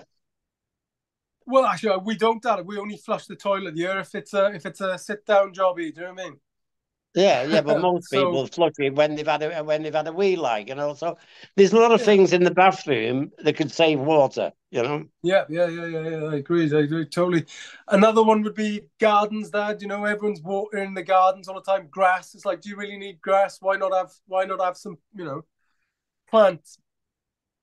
Well, 1.46 1.64
actually, 1.64 1.96
we 2.04 2.16
don't, 2.16 2.42
Dad. 2.42 2.66
We 2.66 2.76
only 2.76 2.98
flush 2.98 3.26
the 3.26 3.36
toilet 3.36 3.74
here 3.74 3.98
if 3.98 4.14
it's 4.14 4.34
a 4.34 4.52
if 4.54 4.66
it's 4.66 4.82
a 4.82 4.98
sit 4.98 5.24
down. 5.24 5.52
Do 5.52 5.74
you 5.78 5.92
know 5.92 6.12
what 6.12 6.20
I 6.20 6.24
mean? 6.24 6.40
Yeah, 7.14 7.42
yeah, 7.42 7.62
but 7.62 7.76
most 7.78 8.10
So- 8.10 8.10
people 8.10 8.46
flush 8.46 8.74
it 8.78 8.94
when 8.94 9.16
they've 9.16 9.26
had 9.26 9.42
a 9.42 9.64
when 9.64 9.82
they've 9.82 9.94
had 9.94 10.06
a 10.06 10.12
wee, 10.12 10.36
like 10.36 10.68
you 10.68 10.74
know. 10.74 10.94
So 10.94 11.18
there's 11.56 11.72
a 11.72 11.78
lot 11.78 11.90
of 11.92 12.00
Yeah. 12.00 12.04
things 12.04 12.32
in 12.32 12.44
the 12.44 12.50
bathroom 12.52 13.32
that 13.38 13.56
could 13.56 13.72
save 13.72 13.98
water, 14.00 14.52
you 14.70 14.82
know. 14.82 15.06
Yeah, 15.22 15.44
yeah, 15.48 15.66
yeah, 15.66 15.86
yeah, 15.86 16.08
yeah. 16.10 16.24
I 16.26 16.36
agree. 16.36 16.72
I 16.72 16.80
agree 16.82 17.04
totally. 17.06 17.44
Another 17.88 18.22
one 18.22 18.42
would 18.42 18.54
be 18.54 18.82
gardens, 19.00 19.50
Dad. 19.50 19.82
You 19.82 19.88
know, 19.88 20.04
everyone's 20.04 20.40
watering 20.42 20.94
the 20.94 21.02
gardens 21.02 21.48
all 21.48 21.56
the 21.56 21.60
time. 21.62 21.88
Grass. 21.90 22.34
It's 22.36 22.44
like, 22.44 22.60
do 22.60 22.68
you 22.68 22.76
really 22.76 22.96
need 22.96 23.20
grass? 23.20 23.60
Why 23.60 23.76
not 23.76 23.92
have 23.92 24.12
Why 24.26 24.44
not 24.44 24.60
have 24.60 24.76
some, 24.76 24.98
you 25.14 25.24
know, 25.24 25.44
plants 26.30 26.78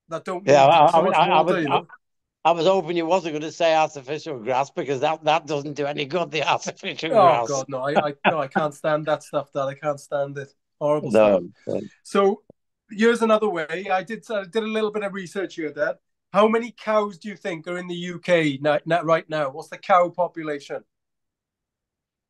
that 0.10 0.26
don't 0.26 0.46
Yeah, 0.46 0.66
need 0.66 0.66
I, 0.66 0.86
so 0.88 1.10
I, 1.12 1.26
I, 1.26 1.26
I 1.40 1.42
water? 1.42 1.42
was, 1.42 1.62
you 1.62 1.70
know? 1.70 1.82
I, 1.90 2.05
I 2.46 2.52
was 2.52 2.68
hoping 2.68 2.96
you 2.96 3.08
wasn't 3.08 3.34
going 3.34 3.42
to 3.42 3.52
say 3.52 3.76
artificial 3.76 4.38
grass 4.38 4.70
because 4.70 5.00
that 5.00 5.24
that 5.24 5.48
doesn't 5.48 5.74
do 5.74 5.88
any 5.88 6.06
good. 6.06 6.30
The 6.30 6.44
artificial 6.48 7.12
Oh 7.12 7.16
grass. 7.16 7.48
Oh 7.50 7.56
God, 7.56 7.66
no! 7.70 7.80
I, 7.80 8.10
I 8.10 8.30
no, 8.30 8.40
I 8.40 8.48
can't 8.48 8.74
stand 8.74 9.08
that 9.08 9.24
stuff. 9.24 9.52
Dad, 9.52 9.62
I 9.62 9.74
can't 9.74 10.00
stand 10.00 10.38
it. 10.38 10.54
Horrible 10.80 11.10
stuff. 11.10 11.42
No. 11.66 11.82
So 12.04 12.44
here's 12.92 13.24
another 13.24 13.50
way. 13.50 13.88
I 13.92 14.04
did 14.04 14.24
I 14.30 14.44
did 14.44 14.62
a 14.62 14.68
little 14.68 14.92
bit 14.92 15.04
of 15.04 15.14
research 15.14 15.56
here, 15.56 15.74
Dad. 15.74 15.96
How 16.34 16.48
many 16.48 16.72
cows 16.72 17.18
do 17.18 17.30
you 17.30 17.36
think 17.36 17.68
are 17.68 17.80
in 17.80 17.88
the 17.88 18.14
UK 18.14 18.62
now, 18.62 18.80
now, 18.86 19.02
right 19.02 19.28
now? 19.28 19.50
What's 19.50 19.70
the 19.70 19.78
cow 19.80 20.10
population? 20.10 20.84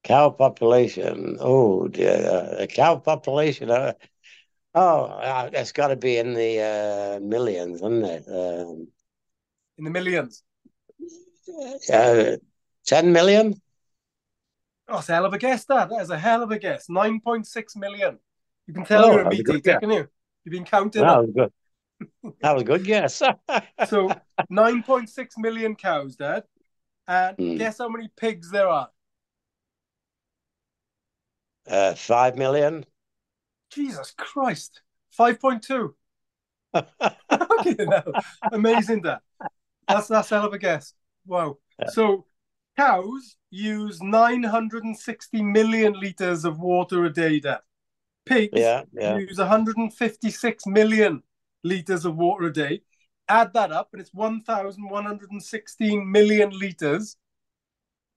Cow 0.05 0.29
population. 0.29 1.35
Oh 1.41 1.89
dear, 1.89 2.55
the 2.57 2.67
cow 2.67 2.95
population. 2.99 3.69
Uh, 3.69 3.93
oh, 4.75 5.05
uh, 5.05 5.49
it's 5.51 5.73
got 5.73 5.89
to 5.89 5.97
be 5.97 6.17
in 6.17 6.33
the 6.35 6.61
uh, 6.61 7.19
millions, 7.19 7.81
isn't 7.81 8.05
it? 8.05 8.23
Um, 8.29 8.87
In 9.77 9.83
the 9.83 9.91
millions. 9.91 10.43
uh, 11.91 12.37
Ten 12.85 13.11
million. 13.11 13.53
Oh, 14.87 14.95
that's 14.97 15.09
a 15.09 15.13
hell 15.15 15.25
of 15.25 15.33
a 15.33 15.37
guess, 15.37 15.65
Dad. 15.65 15.89
That 15.89 16.01
is 16.01 16.09
a 16.11 16.17
hell 16.17 16.43
of 16.43 16.51
a 16.51 16.59
guess. 16.59 16.87
9.6 16.87 17.75
million. 17.75 18.19
You 18.67 18.73
can 18.73 18.85
tell 18.85 19.03
Oh, 19.05 19.11
you're 19.11 19.21
a 19.21 19.29
meat 19.29 19.49
eater, 19.49 19.79
can 19.79 19.89
you? 19.89 20.07
You've 20.43 20.51
been 20.51 20.65
counting 20.65 21.01
That 21.01 21.17
was 21.21 21.31
good. 21.35 21.51
That 22.41 22.51
was 22.53 22.61
a 22.61 22.65
good. 22.65 22.83
guess. 22.83 23.21
So 23.85 24.11
9.6 24.51 25.37
million 25.37 25.75
cows, 25.75 26.15
Dad. 26.15 26.43
And 27.07 27.37
Hmm. 27.37 27.57
guess 27.57 27.79
how 27.79 27.89
many 27.89 28.09
pigs 28.15 28.51
there 28.51 28.67
are? 28.67 28.89
uh, 31.67 31.95
Five 31.95 32.37
million. 32.37 32.85
Jesus 33.71 34.11
Christ. 34.15 34.81
5.2. 35.17 35.95
Okay, 36.75 37.85
no. 37.85 38.03
Amazing, 38.51 39.01
Dad. 39.01 39.19
That's 39.87 40.07
that's 40.07 40.31
a 40.31 40.35
hell 40.37 40.47
of 40.47 40.53
a 40.53 40.57
guess. 40.57 40.93
Wow. 41.25 41.57
Yeah. 41.79 41.89
So 41.89 42.25
cows 42.77 43.37
use 43.49 44.01
960 44.01 45.41
million 45.41 45.93
liters 45.99 46.45
of 46.45 46.59
water 46.59 47.05
a 47.05 47.13
day, 47.13 47.39
Dad. 47.39 47.59
Pigs 48.25 48.53
Yeah, 48.59 48.83
yeah. 48.93 49.17
use 49.17 49.37
156 49.37 50.65
million 50.65 51.21
liters 51.63 52.05
of 52.05 52.15
water 52.15 52.45
a 52.45 52.53
day. 52.53 52.81
Add 53.27 53.53
that 53.53 53.71
up, 53.71 53.89
and 53.93 54.01
it's 54.01 54.13
1,116 54.13 56.11
million 56.11 56.49
liters. 56.51 57.17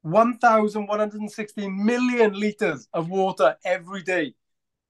1,116 0.02 1.84
million 1.84 2.32
liters 2.38 2.88
of 2.92 3.08
water 3.10 3.56
every 3.64 4.02
day. 4.02 4.34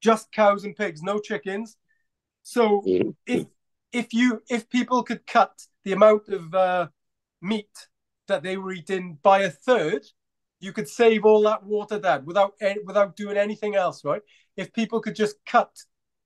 Just 0.00 0.30
cows 0.32 0.64
and 0.64 0.76
pigs, 0.76 1.02
no 1.02 1.18
chickens. 1.18 1.76
So 2.42 2.82
Mm. 2.82 3.14
if 3.26 3.46
if 3.92 4.12
you 4.12 4.42
if 4.48 4.68
people 4.68 5.02
could 5.02 5.26
cut 5.26 5.52
the 5.88 5.94
amount 5.94 6.28
of 6.28 6.54
uh, 6.54 6.88
meat 7.40 7.88
that 8.26 8.42
they 8.42 8.58
were 8.58 8.72
eating 8.72 9.18
by 9.22 9.40
a 9.40 9.50
third, 9.50 10.04
you 10.60 10.70
could 10.70 10.86
save 10.86 11.24
all 11.24 11.42
that 11.44 11.64
water, 11.64 11.98
Dad, 11.98 12.26
without 12.26 12.52
without 12.84 13.16
doing 13.16 13.38
anything 13.38 13.74
else, 13.74 14.04
right? 14.04 14.20
If 14.54 14.70
people 14.74 15.00
could 15.00 15.14
just 15.14 15.36
cut 15.46 15.70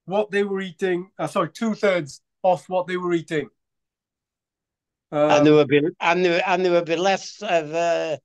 what 0.06 0.32
they 0.32 0.42
were 0.42 0.60
eating, 0.60 1.10
uh, 1.16 1.28
sorry, 1.28 1.50
two 1.52 1.74
thirds 1.74 2.22
off 2.42 2.68
what 2.68 2.88
they 2.88 2.96
were 2.96 3.12
eating. 3.12 3.50
Um, 5.12 5.30
and 5.30 5.46
there 5.46 5.54
would 5.54 5.68
be 5.68 5.80
and 6.00 6.24
there 6.24 6.42
and 6.44 6.64
there 6.64 6.72
would 6.72 6.86
be 6.86 6.96
less 6.96 7.40
of 7.42 7.72
uh, 7.72 8.16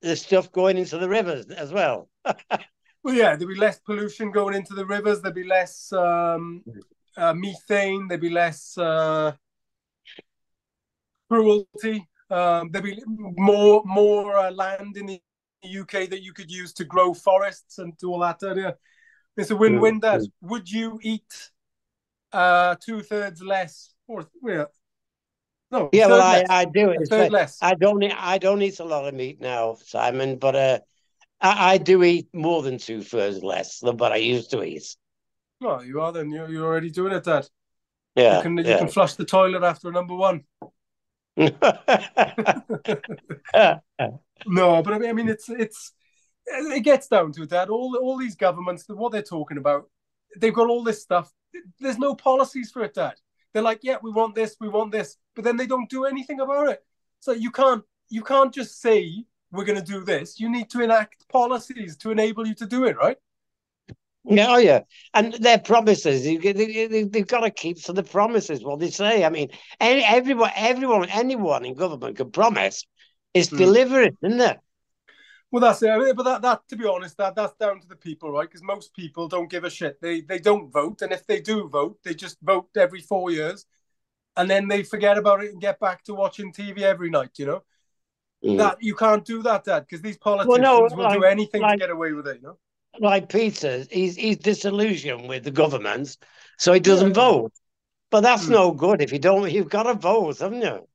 the 0.00 0.14
stuff 0.14 0.52
going 0.52 0.78
into 0.78 0.96
the 0.96 1.08
rivers 1.08 1.46
as 1.46 1.72
well. 1.72 2.08
Well, 3.04 3.16
yeah, 3.16 3.34
there'd 3.34 3.48
be 3.48 3.56
less 3.56 3.80
pollution 3.80 4.30
going 4.30 4.54
into 4.54 4.74
the 4.74 4.86
rivers. 4.86 5.20
There'd 5.20 5.34
be 5.34 5.42
less 5.42 5.92
um, 5.92 6.62
uh, 7.16 7.34
methane. 7.34 8.06
There'd 8.06 8.20
be 8.20 8.30
less 8.30 8.78
uh, 8.78 9.32
cruelty. 11.32 12.08
Um, 12.30 12.70
there'd 12.70 12.84
be 12.84 13.02
more 13.06 13.82
more 13.84 14.36
uh, 14.36 14.50
land 14.50 14.96
in 14.96 15.06
the 15.06 15.20
UK 15.80 16.10
that 16.10 16.22
you 16.22 16.32
could 16.32 16.50
use 16.50 16.72
to 16.74 16.84
grow 16.84 17.14
forests 17.14 17.78
and 17.78 17.96
do 17.98 18.10
all 18.10 18.20
that. 18.20 18.42
Uh, 18.42 18.72
it's 19.36 19.50
a 19.50 19.56
win-win. 19.56 20.00
Dad, 20.00 20.22
would 20.42 20.70
you 20.70 20.98
eat 21.02 21.50
uh, 22.32 22.76
two 22.84 23.02
thirds 23.02 23.42
less, 23.42 23.94
or 24.06 24.26
yeah, 24.44 24.64
no, 25.70 25.88
Yeah, 25.92 26.08
well, 26.08 26.20
I, 26.20 26.38
less. 26.38 26.46
I 26.50 26.64
do 26.66 26.90
A 26.90 26.92
it. 26.92 27.08
third 27.08 27.32
less. 27.32 27.58
I 27.62 27.74
don't 27.74 28.02
eat, 28.02 28.14
I 28.16 28.38
don't 28.38 28.60
eat 28.60 28.78
a 28.80 28.84
lot 28.84 29.08
of 29.08 29.14
meat 29.14 29.40
now, 29.40 29.76
Simon, 29.86 30.36
but 30.36 30.54
uh, 30.54 30.78
I, 31.40 31.74
I 31.74 31.78
do 31.78 32.02
eat 32.02 32.28
more 32.34 32.62
than 32.62 32.76
two 32.76 33.02
thirds 33.02 33.42
less 33.42 33.78
than 33.78 33.96
what 33.96 34.12
I 34.12 34.16
used 34.16 34.50
to 34.50 34.62
eat. 34.62 34.96
Well, 35.60 35.82
you 35.84 36.00
are 36.02 36.12
then. 36.12 36.30
You're, 36.30 36.50
you're 36.50 36.66
already 36.66 36.90
doing 36.90 37.12
it, 37.12 37.24
Dad. 37.24 37.46
Yeah, 38.16 38.36
you 38.36 38.42
can 38.42 38.58
you 38.58 38.64
can 38.64 38.88
flush 38.88 39.14
the 39.14 39.24
toilet 39.24 39.62
after 39.62 39.90
number 39.90 40.14
one. 40.14 40.44
No, 44.46 44.82
but 44.82 44.94
I 44.94 44.98
mean, 44.98 45.10
I 45.10 45.12
mean, 45.12 45.28
it's 45.28 45.48
it's 45.48 45.92
it 46.46 46.82
gets 46.82 47.08
down 47.08 47.32
to 47.32 47.46
Dad. 47.46 47.68
All 47.70 47.96
all 48.00 48.16
these 48.18 48.36
governments, 48.36 48.84
what 48.88 49.12
they're 49.12 49.22
talking 49.22 49.58
about, 49.58 49.88
they've 50.36 50.54
got 50.54 50.68
all 50.68 50.82
this 50.82 51.02
stuff. 51.02 51.32
There's 51.78 51.98
no 51.98 52.14
policies 52.14 52.70
for 52.70 52.82
it, 52.82 52.94
Dad. 52.94 53.14
They're 53.52 53.62
like, 53.62 53.80
yeah, 53.82 53.98
we 54.02 54.10
want 54.10 54.34
this, 54.34 54.56
we 54.60 54.68
want 54.68 54.92
this, 54.92 55.16
but 55.34 55.44
then 55.44 55.56
they 55.56 55.66
don't 55.66 55.90
do 55.90 56.06
anything 56.06 56.40
about 56.40 56.68
it. 56.70 56.80
So 57.20 57.32
you 57.32 57.50
can't 57.50 57.84
you 58.08 58.22
can't 58.22 58.52
just 58.52 58.80
say 58.80 59.24
we're 59.52 59.64
going 59.64 59.78
to 59.78 59.92
do 59.92 60.04
this. 60.04 60.40
You 60.40 60.50
need 60.50 60.70
to 60.70 60.80
enact 60.82 61.28
policies 61.28 61.96
to 61.98 62.10
enable 62.10 62.46
you 62.46 62.54
to 62.56 62.66
do 62.66 62.84
it, 62.86 62.96
right? 62.96 63.18
Yeah, 64.24 64.46
oh 64.50 64.58
yeah, 64.58 64.80
and 65.14 65.32
their 65.34 65.58
promises. 65.58 66.24
You, 66.26 66.38
they, 66.40 66.52
they, 66.52 67.02
they've 67.04 67.26
got 67.26 67.40
to 67.40 67.50
keep 67.50 67.82
to 67.84 67.92
the 67.92 68.04
promises. 68.04 68.62
What 68.62 68.78
they 68.78 68.90
say. 68.90 69.24
I 69.24 69.30
mean, 69.30 69.48
any, 69.80 70.04
everyone, 70.04 70.50
everyone, 70.54 71.08
anyone 71.08 71.64
in 71.64 71.74
government 71.74 72.16
can 72.16 72.30
promise. 72.30 72.86
Is 73.34 73.48
Hmm. 73.48 73.56
deliver 73.56 74.02
it, 74.02 74.16
isn't 74.22 74.40
it? 74.40 74.58
Well, 75.50 75.60
that's 75.62 75.82
it. 75.82 75.88
I 75.90 75.98
mean, 75.98 76.14
but 76.14 76.22
that, 76.24 76.42
that, 76.42 76.60
to 76.68 76.76
be 76.76 76.86
honest, 76.86 77.16
that 77.16 77.34
that's 77.34 77.54
down 77.56 77.80
to 77.80 77.88
the 77.88 77.96
people, 77.96 78.30
right? 78.30 78.48
Because 78.48 78.62
most 78.62 78.94
people 78.94 79.26
don't 79.26 79.50
give 79.50 79.64
a 79.64 79.70
shit. 79.70 80.00
They 80.00 80.20
they 80.20 80.38
don't 80.38 80.70
vote, 80.70 81.02
and 81.02 81.12
if 81.12 81.26
they 81.26 81.40
do 81.40 81.68
vote, 81.68 81.98
they 82.04 82.14
just 82.14 82.38
vote 82.42 82.68
every 82.76 83.00
four 83.00 83.30
years, 83.30 83.66
and 84.36 84.48
then 84.48 84.68
they 84.68 84.82
forget 84.82 85.18
about 85.18 85.42
it 85.42 85.50
and 85.52 85.60
get 85.60 85.80
back 85.80 86.04
to 86.04 86.14
watching 86.14 86.52
TV 86.52 86.82
every 86.82 87.10
night. 87.10 87.30
You 87.38 87.46
know 87.46 87.62
Mm. 88.44 88.58
that 88.58 88.78
you 88.80 88.96
can't 88.96 89.24
do 89.24 89.40
that, 89.44 89.62
Dad, 89.64 89.80
because 89.86 90.02
these 90.02 90.18
politicians 90.18 90.62
no, 90.62 90.88
will 90.96 91.12
do 91.12 91.22
anything 91.24 91.62
like- 91.62 91.74
to 91.74 91.78
get 91.78 91.90
away 91.90 92.12
with 92.12 92.26
it. 92.26 92.36
You 92.42 92.48
know. 92.48 92.58
Like 92.98 93.28
Peter, 93.28 93.84
he's 93.90 94.16
he's 94.16 94.36
disillusioned 94.38 95.28
with 95.28 95.44
the 95.44 95.50
government, 95.50 96.16
so 96.58 96.72
he 96.72 96.80
doesn't 96.80 97.12
Yeah. 97.14 97.14
vote. 97.14 97.52
But 98.10 98.22
that's 98.22 98.48
Hmm. 98.48 98.50
no 98.50 98.72
good 98.72 99.02
if 99.02 99.12
you 99.12 99.18
don't. 99.20 99.50
You've 99.52 99.70
got 99.70 99.84
to 99.84 99.94
vote, 99.94 100.38
haven't 100.40 100.62
you? 100.62 100.88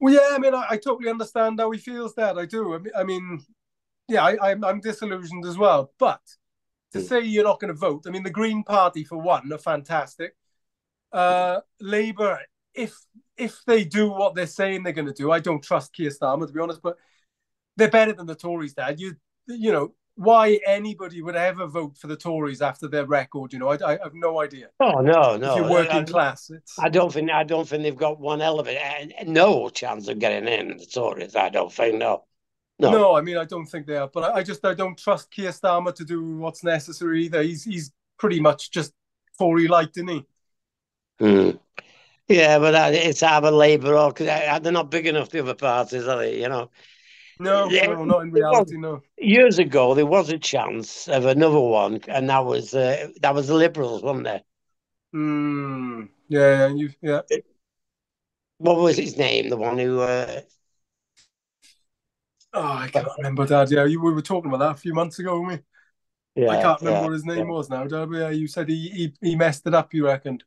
Well, 0.00 0.14
yeah, 0.14 0.34
I 0.34 0.38
mean, 0.38 0.54
I, 0.54 0.66
I 0.70 0.76
totally 0.76 1.10
understand 1.10 1.58
how 1.58 1.70
he 1.70 1.78
feels. 1.78 2.14
That 2.14 2.38
I 2.38 2.46
do. 2.46 2.74
I 2.74 2.78
mean, 2.78 2.92
I 2.96 3.04
mean 3.04 3.40
yeah, 4.08 4.24
I, 4.24 4.50
I'm 4.52 4.64
I'm 4.64 4.80
disillusioned 4.80 5.46
as 5.46 5.58
well. 5.58 5.92
But 5.98 6.20
to 6.92 7.00
Hmm. 7.00 7.02
say 7.02 7.20
you're 7.22 7.44
not 7.44 7.60
going 7.60 7.74
to 7.74 7.78
vote, 7.80 8.04
I 8.06 8.10
mean, 8.10 8.22
the 8.24 8.30
Green 8.30 8.64
Party 8.64 9.04
for 9.04 9.18
one 9.18 9.52
are 9.52 9.58
fantastic. 9.58 10.36
Uh, 11.12 11.60
Labour, 11.80 12.40
if 12.74 12.96
if 13.36 13.60
they 13.66 13.84
do 13.84 14.10
what 14.10 14.34
they're 14.34 14.46
saying 14.48 14.82
they're 14.84 14.92
going 14.94 15.06
to 15.08 15.12
do, 15.14 15.32
I 15.32 15.40
don't 15.40 15.62
trust 15.64 15.94
Keir 15.94 16.10
Starmer 16.10 16.46
to 16.46 16.52
be 16.52 16.60
honest, 16.60 16.82
but 16.82 16.96
they're 17.76 17.90
better 17.90 18.12
than 18.12 18.26
the 18.26 18.34
Tories. 18.36 18.74
Dad, 18.74 19.00
you 19.00 19.16
you 19.48 19.72
know 19.72 19.94
why 20.16 20.58
anybody 20.66 21.20
would 21.22 21.36
ever 21.36 21.66
vote 21.66 21.96
for 21.96 22.06
the 22.06 22.16
Tories 22.16 22.62
after 22.62 22.88
their 22.88 23.04
record? 23.04 23.52
You 23.52 23.58
know, 23.58 23.68
I, 23.68 23.92
I 23.94 23.98
have 24.02 24.14
no 24.14 24.40
idea. 24.40 24.68
Oh 24.80 25.00
no, 25.00 25.36
no. 25.36 25.50
if 25.52 25.56
you're 25.56 25.70
working 25.70 25.98
I, 25.98 26.04
class, 26.04 26.50
it's 26.50 26.78
I 26.78 26.88
don't 26.88 27.12
think 27.12 27.30
I 27.30 27.44
don't 27.44 27.68
think 27.68 27.82
they've 27.82 27.96
got 27.96 28.18
one 28.18 28.40
element, 28.40 28.78
and 28.78 29.12
no 29.28 29.68
chance 29.68 30.08
of 30.08 30.18
getting 30.18 30.48
in. 30.48 30.78
The 30.78 30.86
Tories, 30.86 31.36
I 31.36 31.50
don't 31.50 31.72
think. 31.72 31.96
No. 31.96 32.24
No. 32.78 32.90
no, 32.90 33.14
I 33.16 33.22
mean 33.22 33.38
I 33.38 33.44
don't 33.44 33.66
think 33.66 33.86
they 33.86 33.96
are, 33.96 34.08
but 34.08 34.24
I, 34.24 34.38
I 34.38 34.42
just 34.42 34.64
I 34.64 34.74
don't 34.74 34.98
trust 34.98 35.30
Keir 35.30 35.50
Starmer 35.50 35.94
to 35.94 36.04
do 36.04 36.36
what's 36.36 36.64
necessary 36.64 37.24
either. 37.24 37.42
He's 37.42 37.64
he's 37.64 37.92
pretty 38.18 38.40
much 38.40 38.70
just 38.70 38.92
Tory 39.38 39.68
light, 39.68 39.90
isn't 39.96 40.08
he? 40.08 40.26
Hmm. 41.18 41.50
Yeah, 42.28 42.58
but 42.58 42.94
it's 42.94 43.22
either 43.22 43.50
Labour 43.50 43.96
or 43.96 44.12
because 44.12 44.26
they're 44.26 44.72
not 44.72 44.90
big 44.90 45.06
enough. 45.06 45.30
The 45.30 45.40
other 45.40 45.54
parties, 45.54 46.08
are 46.08 46.18
they? 46.18 46.40
You 46.40 46.48
know. 46.48 46.70
No, 47.38 47.68
yeah, 47.70 47.86
no, 47.86 48.04
not 48.04 48.22
in 48.22 48.30
reality. 48.30 48.76
No. 48.76 49.02
Years 49.18 49.58
ago, 49.58 49.94
there 49.94 50.06
was 50.06 50.30
a 50.30 50.38
chance 50.38 51.08
of 51.08 51.26
another 51.26 51.60
one, 51.60 52.00
and 52.08 52.30
that 52.30 52.44
was 52.44 52.74
uh, 52.74 53.08
that 53.20 53.34
was 53.34 53.48
the 53.48 53.54
Liberals, 53.54 54.02
wasn't 54.02 54.24
there? 54.24 54.42
Hmm. 55.12 56.04
Yeah, 56.28 56.68
yeah, 56.68 56.74
you, 56.74 56.90
yeah. 57.02 57.20
What 58.58 58.78
was 58.78 58.96
his 58.96 59.16
name? 59.16 59.48
The 59.50 59.56
one 59.56 59.78
who. 59.78 60.00
Uh... 60.00 60.40
Oh, 62.52 62.62
I 62.62 62.88
can't 62.88 63.06
remember, 63.18 63.46
Dad. 63.46 63.70
Yeah, 63.70 63.84
you, 63.84 64.00
we 64.00 64.12
were 64.12 64.22
talking 64.22 64.50
about 64.50 64.58
that 64.58 64.76
a 64.76 64.80
few 64.80 64.94
months 64.94 65.18
ago, 65.18 65.40
weren't 65.40 65.62
we? 66.34 66.42
Yeah, 66.42 66.50
I 66.50 66.62
can't 66.62 66.80
remember 66.80 66.98
yeah, 66.98 67.04
what 67.04 67.12
his 67.12 67.24
name 67.24 67.38
yeah. 67.38 67.44
was 67.44 67.70
now, 67.70 67.84
Dad. 67.86 68.10
But 68.10 68.18
yeah, 68.18 68.30
you 68.30 68.48
said 68.48 68.68
he, 68.68 68.88
he 68.88 69.14
he 69.20 69.36
messed 69.36 69.66
it 69.66 69.74
up. 69.74 69.92
You 69.94 70.06
reckoned? 70.06 70.44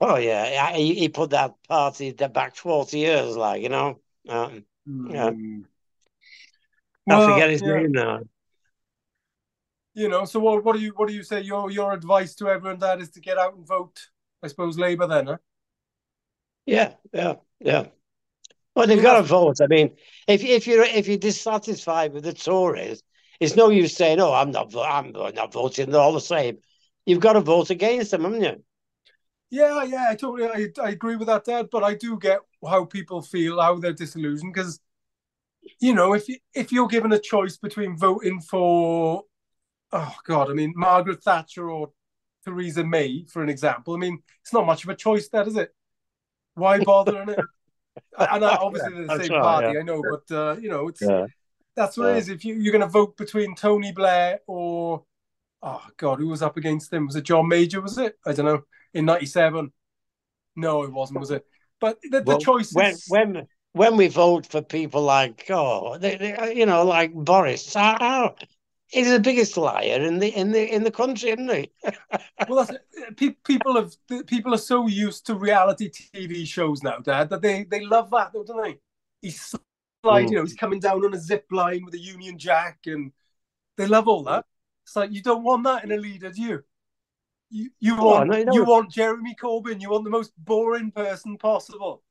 Oh 0.00 0.16
yeah, 0.16 0.72
he, 0.74 0.94
he 0.94 1.08
put 1.08 1.30
that 1.30 1.54
party 1.68 2.12
back 2.12 2.56
forty 2.56 2.98
years, 2.98 3.36
like 3.36 3.62
you 3.62 3.68
know. 3.68 4.00
Um, 4.28 4.64
mm. 4.88 5.12
Yeah. 5.12 5.66
I 7.08 7.18
well, 7.18 7.34
forget 7.34 7.50
his 7.50 7.62
yeah. 7.62 7.76
name 7.76 7.92
now. 7.92 8.20
You 9.94 10.08
know, 10.08 10.24
so 10.24 10.40
what? 10.40 10.64
What 10.64 10.74
do 10.74 10.82
you? 10.82 10.92
What 10.96 11.08
do 11.08 11.14
you 11.14 11.22
say? 11.22 11.42
Your 11.42 11.70
your 11.70 11.92
advice 11.92 12.34
to 12.36 12.48
everyone 12.48 12.80
that 12.80 13.00
is 13.00 13.10
to 13.10 13.20
get 13.20 13.38
out 13.38 13.54
and 13.54 13.66
vote. 13.66 14.08
I 14.42 14.48
suppose 14.48 14.76
Labour 14.76 15.06
then, 15.06 15.26
huh? 15.26 15.36
Yeah, 16.66 16.94
yeah, 17.12 17.34
yeah. 17.60 17.86
Well, 18.74 18.86
they've 18.86 19.02
got 19.02 19.18
to 19.18 19.22
vote. 19.22 19.60
I 19.60 19.66
mean, 19.68 19.96
if 20.26 20.42
if 20.42 20.66
you're 20.66 20.82
if 20.84 21.06
you're 21.06 21.16
dissatisfied 21.16 22.12
with 22.12 22.24
the 22.24 22.32
Tories, 22.32 23.02
it's 23.38 23.54
no 23.54 23.68
use 23.68 23.94
saying, 23.96 24.20
"Oh, 24.20 24.32
I'm 24.32 24.50
not, 24.50 24.74
I'm 24.76 25.12
not 25.12 25.52
voting." 25.52 25.90
They're 25.90 26.00
all 26.00 26.12
the 26.12 26.20
same. 26.20 26.58
You've 27.06 27.20
got 27.20 27.34
to 27.34 27.40
vote 27.40 27.70
against 27.70 28.10
them, 28.10 28.24
haven't 28.24 28.42
you? 28.42 28.62
Yeah, 29.50 29.84
yeah, 29.84 30.06
I 30.10 30.16
totally, 30.16 30.48
I, 30.48 30.82
I 30.82 30.90
agree 30.90 31.16
with 31.16 31.28
that, 31.28 31.44
Dad. 31.44 31.68
But 31.70 31.84
I 31.84 31.94
do 31.94 32.18
get 32.18 32.40
how 32.68 32.84
people 32.86 33.22
feel, 33.22 33.60
how 33.60 33.76
they're 33.76 33.92
disillusioned, 33.92 34.52
because 34.52 34.80
you 35.80 35.94
know, 35.94 36.14
if 36.14 36.26
if 36.54 36.72
you're 36.72 36.88
given 36.88 37.12
a 37.12 37.18
choice 37.18 37.56
between 37.56 37.96
voting 37.96 38.40
for, 38.40 39.24
oh 39.92 40.14
God, 40.26 40.50
I 40.50 40.54
mean 40.54 40.72
Margaret 40.76 41.22
Thatcher 41.22 41.70
or 41.70 41.90
Theresa 42.44 42.84
May, 42.84 43.24
for 43.26 43.42
an 43.42 43.48
example, 43.48 43.94
I 43.94 43.98
mean 43.98 44.22
it's 44.42 44.52
not 44.52 44.66
much 44.66 44.84
of 44.84 44.90
a 44.90 44.96
choice, 44.96 45.28
that 45.30 45.48
is 45.48 45.56
it? 45.56 45.74
Why 46.54 46.78
bother 46.84 47.22
in 47.22 47.30
it? 47.30 47.40
and 48.18 48.44
I, 48.44 48.56
obviously 48.56 48.92
they're 48.92 49.18
the 49.18 49.24
same 49.24 49.32
right, 49.32 49.42
party, 49.42 49.72
yeah. 49.74 49.80
I 49.80 49.82
know, 49.82 50.02
but 50.02 50.34
uh, 50.34 50.56
you 50.56 50.68
know, 50.68 50.88
it's 50.88 51.02
yeah. 51.02 51.26
that's 51.76 51.96
what 51.96 52.06
yeah. 52.06 52.14
it 52.14 52.18
is. 52.18 52.28
If 52.28 52.44
you, 52.44 52.54
you're 52.54 52.72
going 52.72 52.82
to 52.82 52.88
vote 52.88 53.16
between 53.16 53.54
Tony 53.54 53.92
Blair 53.92 54.40
or, 54.46 55.04
oh 55.62 55.82
God, 55.96 56.18
who 56.18 56.28
was 56.28 56.42
up 56.42 56.56
against 56.56 56.92
him? 56.92 57.06
Was 57.06 57.16
it 57.16 57.24
John 57.24 57.48
Major? 57.48 57.80
Was 57.80 57.98
it? 57.98 58.16
I 58.26 58.32
don't 58.32 58.46
know. 58.46 58.62
In 58.94 59.04
'97. 59.04 59.72
No, 60.56 60.82
it 60.84 60.92
wasn't. 60.92 61.20
Was 61.20 61.30
it? 61.30 61.44
But 61.80 61.98
the, 62.02 62.22
well, 62.24 62.38
the 62.38 62.44
choice 62.44 62.72
when 62.72 62.94
when 63.08 63.46
when 63.74 63.96
we 63.96 64.06
vote 64.06 64.46
for 64.46 64.62
people 64.62 65.02
like 65.02 65.46
oh 65.50 65.98
they, 65.98 66.16
they, 66.16 66.34
uh, 66.34 66.46
you 66.46 66.64
know 66.64 66.84
like 66.84 67.12
Boris 67.12 67.74
how, 67.74 68.34
he's 68.86 69.10
the 69.10 69.18
biggest 69.20 69.56
liar 69.56 70.00
in 70.00 70.18
the 70.20 70.28
in 70.28 70.52
the 70.52 70.72
in 70.72 70.84
the 70.84 70.90
country 70.90 71.30
isn't 71.30 71.50
he? 71.50 71.70
Well 72.48 72.64
that's 72.64 72.78
people 73.44 73.74
have 73.74 73.94
people 74.26 74.54
are 74.54 74.58
so 74.72 74.86
used 74.86 75.26
to 75.26 75.34
reality 75.34 75.90
TV 75.90 76.46
shows 76.46 76.82
now 76.82 76.98
dad 76.98 77.30
that 77.30 77.42
they 77.42 77.64
they 77.64 77.84
love 77.84 78.10
that 78.10 78.32
don't 78.32 78.62
they? 78.62 78.78
He's 79.20 79.54
like 80.02 80.26
mm. 80.26 80.30
you 80.30 80.36
know 80.36 80.42
he's 80.42 80.54
coming 80.54 80.80
down 80.80 81.04
on 81.04 81.14
a 81.14 81.18
zip 81.18 81.46
line 81.50 81.84
with 81.84 81.94
a 81.94 81.98
Union 81.98 82.38
Jack 82.38 82.78
and 82.86 83.12
they 83.76 83.86
love 83.86 84.06
all 84.06 84.22
that. 84.24 84.44
It's 84.84 84.94
like 84.94 85.12
you 85.12 85.22
don't 85.22 85.42
want 85.42 85.64
that 85.64 85.84
in 85.84 85.90
a 85.90 85.96
leader 85.96 86.30
do 86.30 86.40
you? 86.40 86.64
You, 87.50 87.70
you 87.80 87.96
oh, 87.98 88.04
want 88.04 88.30
no, 88.30 88.52
you 88.52 88.64
want 88.64 88.92
Jeremy 88.92 89.34
Corbyn 89.40 89.80
you 89.80 89.90
want 89.90 90.04
the 90.04 90.10
most 90.10 90.32
boring 90.38 90.92
person 90.92 91.36
possible 91.38 92.04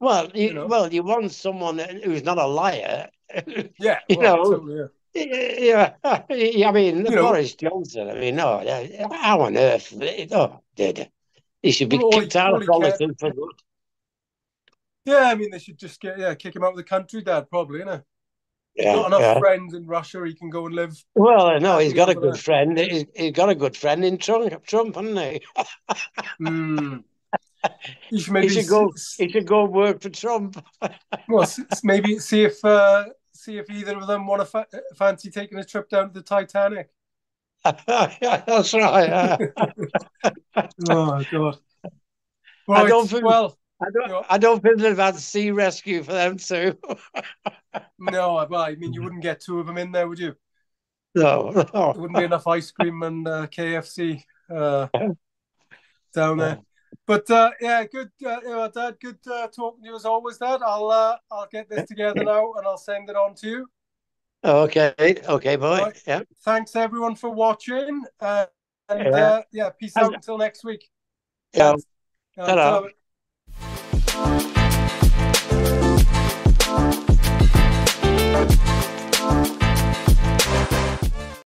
well, 0.00 0.30
you, 0.34 0.48
you 0.48 0.54
know? 0.54 0.66
well, 0.66 0.92
you 0.92 1.02
want 1.02 1.32
someone 1.32 1.78
who's 1.78 2.22
not 2.22 2.38
a 2.38 2.46
liar. 2.46 3.08
Yeah, 3.78 3.98
you 4.08 4.18
well, 4.18 4.36
know. 4.36 4.44
Totally, 4.44 4.88
yeah. 5.14 5.92
yeah, 6.30 6.64
I 6.68 6.72
mean, 6.72 7.04
you 7.04 7.16
Boris 7.16 7.54
know, 7.60 7.70
Johnson. 7.70 8.08
I 8.08 8.14
mean, 8.14 8.36
no, 8.36 8.64
how 9.12 9.42
on 9.42 9.56
earth? 9.56 9.92
Oh, 10.32 10.60
did 10.76 11.10
he 11.62 11.72
should 11.72 11.88
be 11.88 11.98
kicked 11.98 12.36
out 12.36 12.60
of 12.60 12.66
politics 12.66 13.14
for 13.18 13.32
good. 13.32 13.50
Yeah, 15.04 15.30
I 15.30 15.34
mean, 15.34 15.50
they 15.50 15.58
should 15.58 15.78
just 15.78 16.00
get 16.00 16.18
yeah, 16.18 16.34
kick 16.34 16.54
him 16.54 16.64
out 16.64 16.70
of 16.70 16.76
the 16.76 16.84
country, 16.84 17.22
Dad. 17.22 17.50
Probably, 17.50 17.80
you 17.80 17.84
know. 17.84 18.02
Yeah, 18.76 18.94
got 18.94 19.06
enough 19.08 19.20
yeah. 19.20 19.38
friends 19.38 19.74
in 19.74 19.86
Russia. 19.86 20.24
He 20.24 20.34
can 20.34 20.50
go 20.50 20.66
and 20.66 20.74
live. 20.74 21.02
Well, 21.14 21.58
no, 21.58 21.78
he's 21.78 21.94
got 21.94 22.10
a 22.10 22.14
good 22.14 22.38
friend. 22.38 22.78
He's, 22.78 23.06
he's 23.16 23.32
got 23.32 23.48
a 23.48 23.54
good 23.54 23.76
friend 23.76 24.04
in 24.04 24.18
Trump, 24.18 24.64
Trump 24.66 24.94
hasn't 24.94 25.18
he? 25.18 25.42
mm. 26.40 27.02
You 28.10 28.20
should 28.20 28.32
maybe 28.32 28.48
he 28.48 28.54
should 28.54 28.68
go. 28.68 28.92
He 29.16 29.28
should 29.28 29.46
go 29.46 29.64
work 29.64 30.00
for 30.00 30.10
Trump. 30.10 30.64
well, 31.28 31.48
maybe 31.82 32.18
see 32.18 32.44
if 32.44 32.64
uh, 32.64 33.06
see 33.32 33.58
if 33.58 33.68
either 33.70 33.96
of 33.96 34.06
them 34.06 34.26
want 34.26 34.42
to 34.42 34.46
fa- 34.46 34.66
fancy 34.96 35.30
taking 35.30 35.58
a 35.58 35.64
trip 35.64 35.88
down 35.88 36.08
to 36.08 36.14
the 36.14 36.22
Titanic. 36.22 36.88
yeah, 37.64 38.42
that's 38.46 38.72
right. 38.74 39.40
oh 40.88 41.24
God. 41.30 41.58
Right, 42.68 42.84
I 42.84 42.88
don't 42.88 43.08
think. 43.08 43.24
Well, 43.24 43.58
I 43.82 43.86
don't. 43.92 44.26
I 44.30 44.38
don't 44.38 44.62
think 44.62 44.78
they've 44.78 44.96
had 44.96 45.16
sea 45.16 45.50
rescue 45.50 46.02
for 46.02 46.12
them 46.12 46.36
too. 46.36 46.78
no, 47.98 48.46
well, 48.48 48.62
I 48.62 48.74
mean, 48.76 48.92
you 48.92 49.02
wouldn't 49.02 49.22
get 49.22 49.40
two 49.40 49.58
of 49.58 49.66
them 49.66 49.78
in 49.78 49.92
there, 49.92 50.08
would 50.08 50.18
you? 50.18 50.34
No, 51.14 51.50
no. 51.50 51.64
There 51.64 52.02
wouldn't 52.02 52.18
be 52.18 52.24
enough 52.24 52.46
ice 52.46 52.70
cream 52.70 53.02
and 53.02 53.26
uh, 53.26 53.46
KFC 53.48 54.22
uh, 54.54 54.88
down 56.14 56.38
there. 56.38 56.60
But 57.06 57.30
uh, 57.30 57.50
yeah, 57.60 57.84
good, 57.84 58.10
uh, 58.24 58.40
you 58.42 58.48
know, 58.48 58.70
Dad. 58.72 58.96
Good 59.00 59.18
uh, 59.30 59.48
talking 59.48 59.82
to 59.82 59.88
you 59.88 59.96
as 59.96 60.04
always, 60.04 60.38
Dad. 60.38 60.60
I'll 60.64 60.90
uh, 60.90 61.16
I'll 61.30 61.48
get 61.50 61.68
this 61.68 61.88
together 61.88 62.22
now 62.24 62.52
and 62.54 62.66
I'll 62.66 62.76
send 62.78 63.08
it 63.08 63.16
on 63.16 63.34
to 63.36 63.48
you. 63.48 63.70
Okay, 64.44 64.94
okay, 65.28 65.56
boy. 65.56 65.78
Right. 65.78 66.02
Yeah. 66.06 66.22
Thanks 66.42 66.76
everyone 66.76 67.16
for 67.16 67.30
watching, 67.30 68.04
uh, 68.20 68.46
and 68.88 69.00
yeah. 69.00 69.10
Uh, 69.10 69.42
yeah, 69.52 69.70
peace 69.70 69.96
out 69.96 70.14
until 70.14 70.38
next 70.38 70.64
week. 70.64 70.88
Yeah. 71.54 71.74
Hello. 72.36 72.88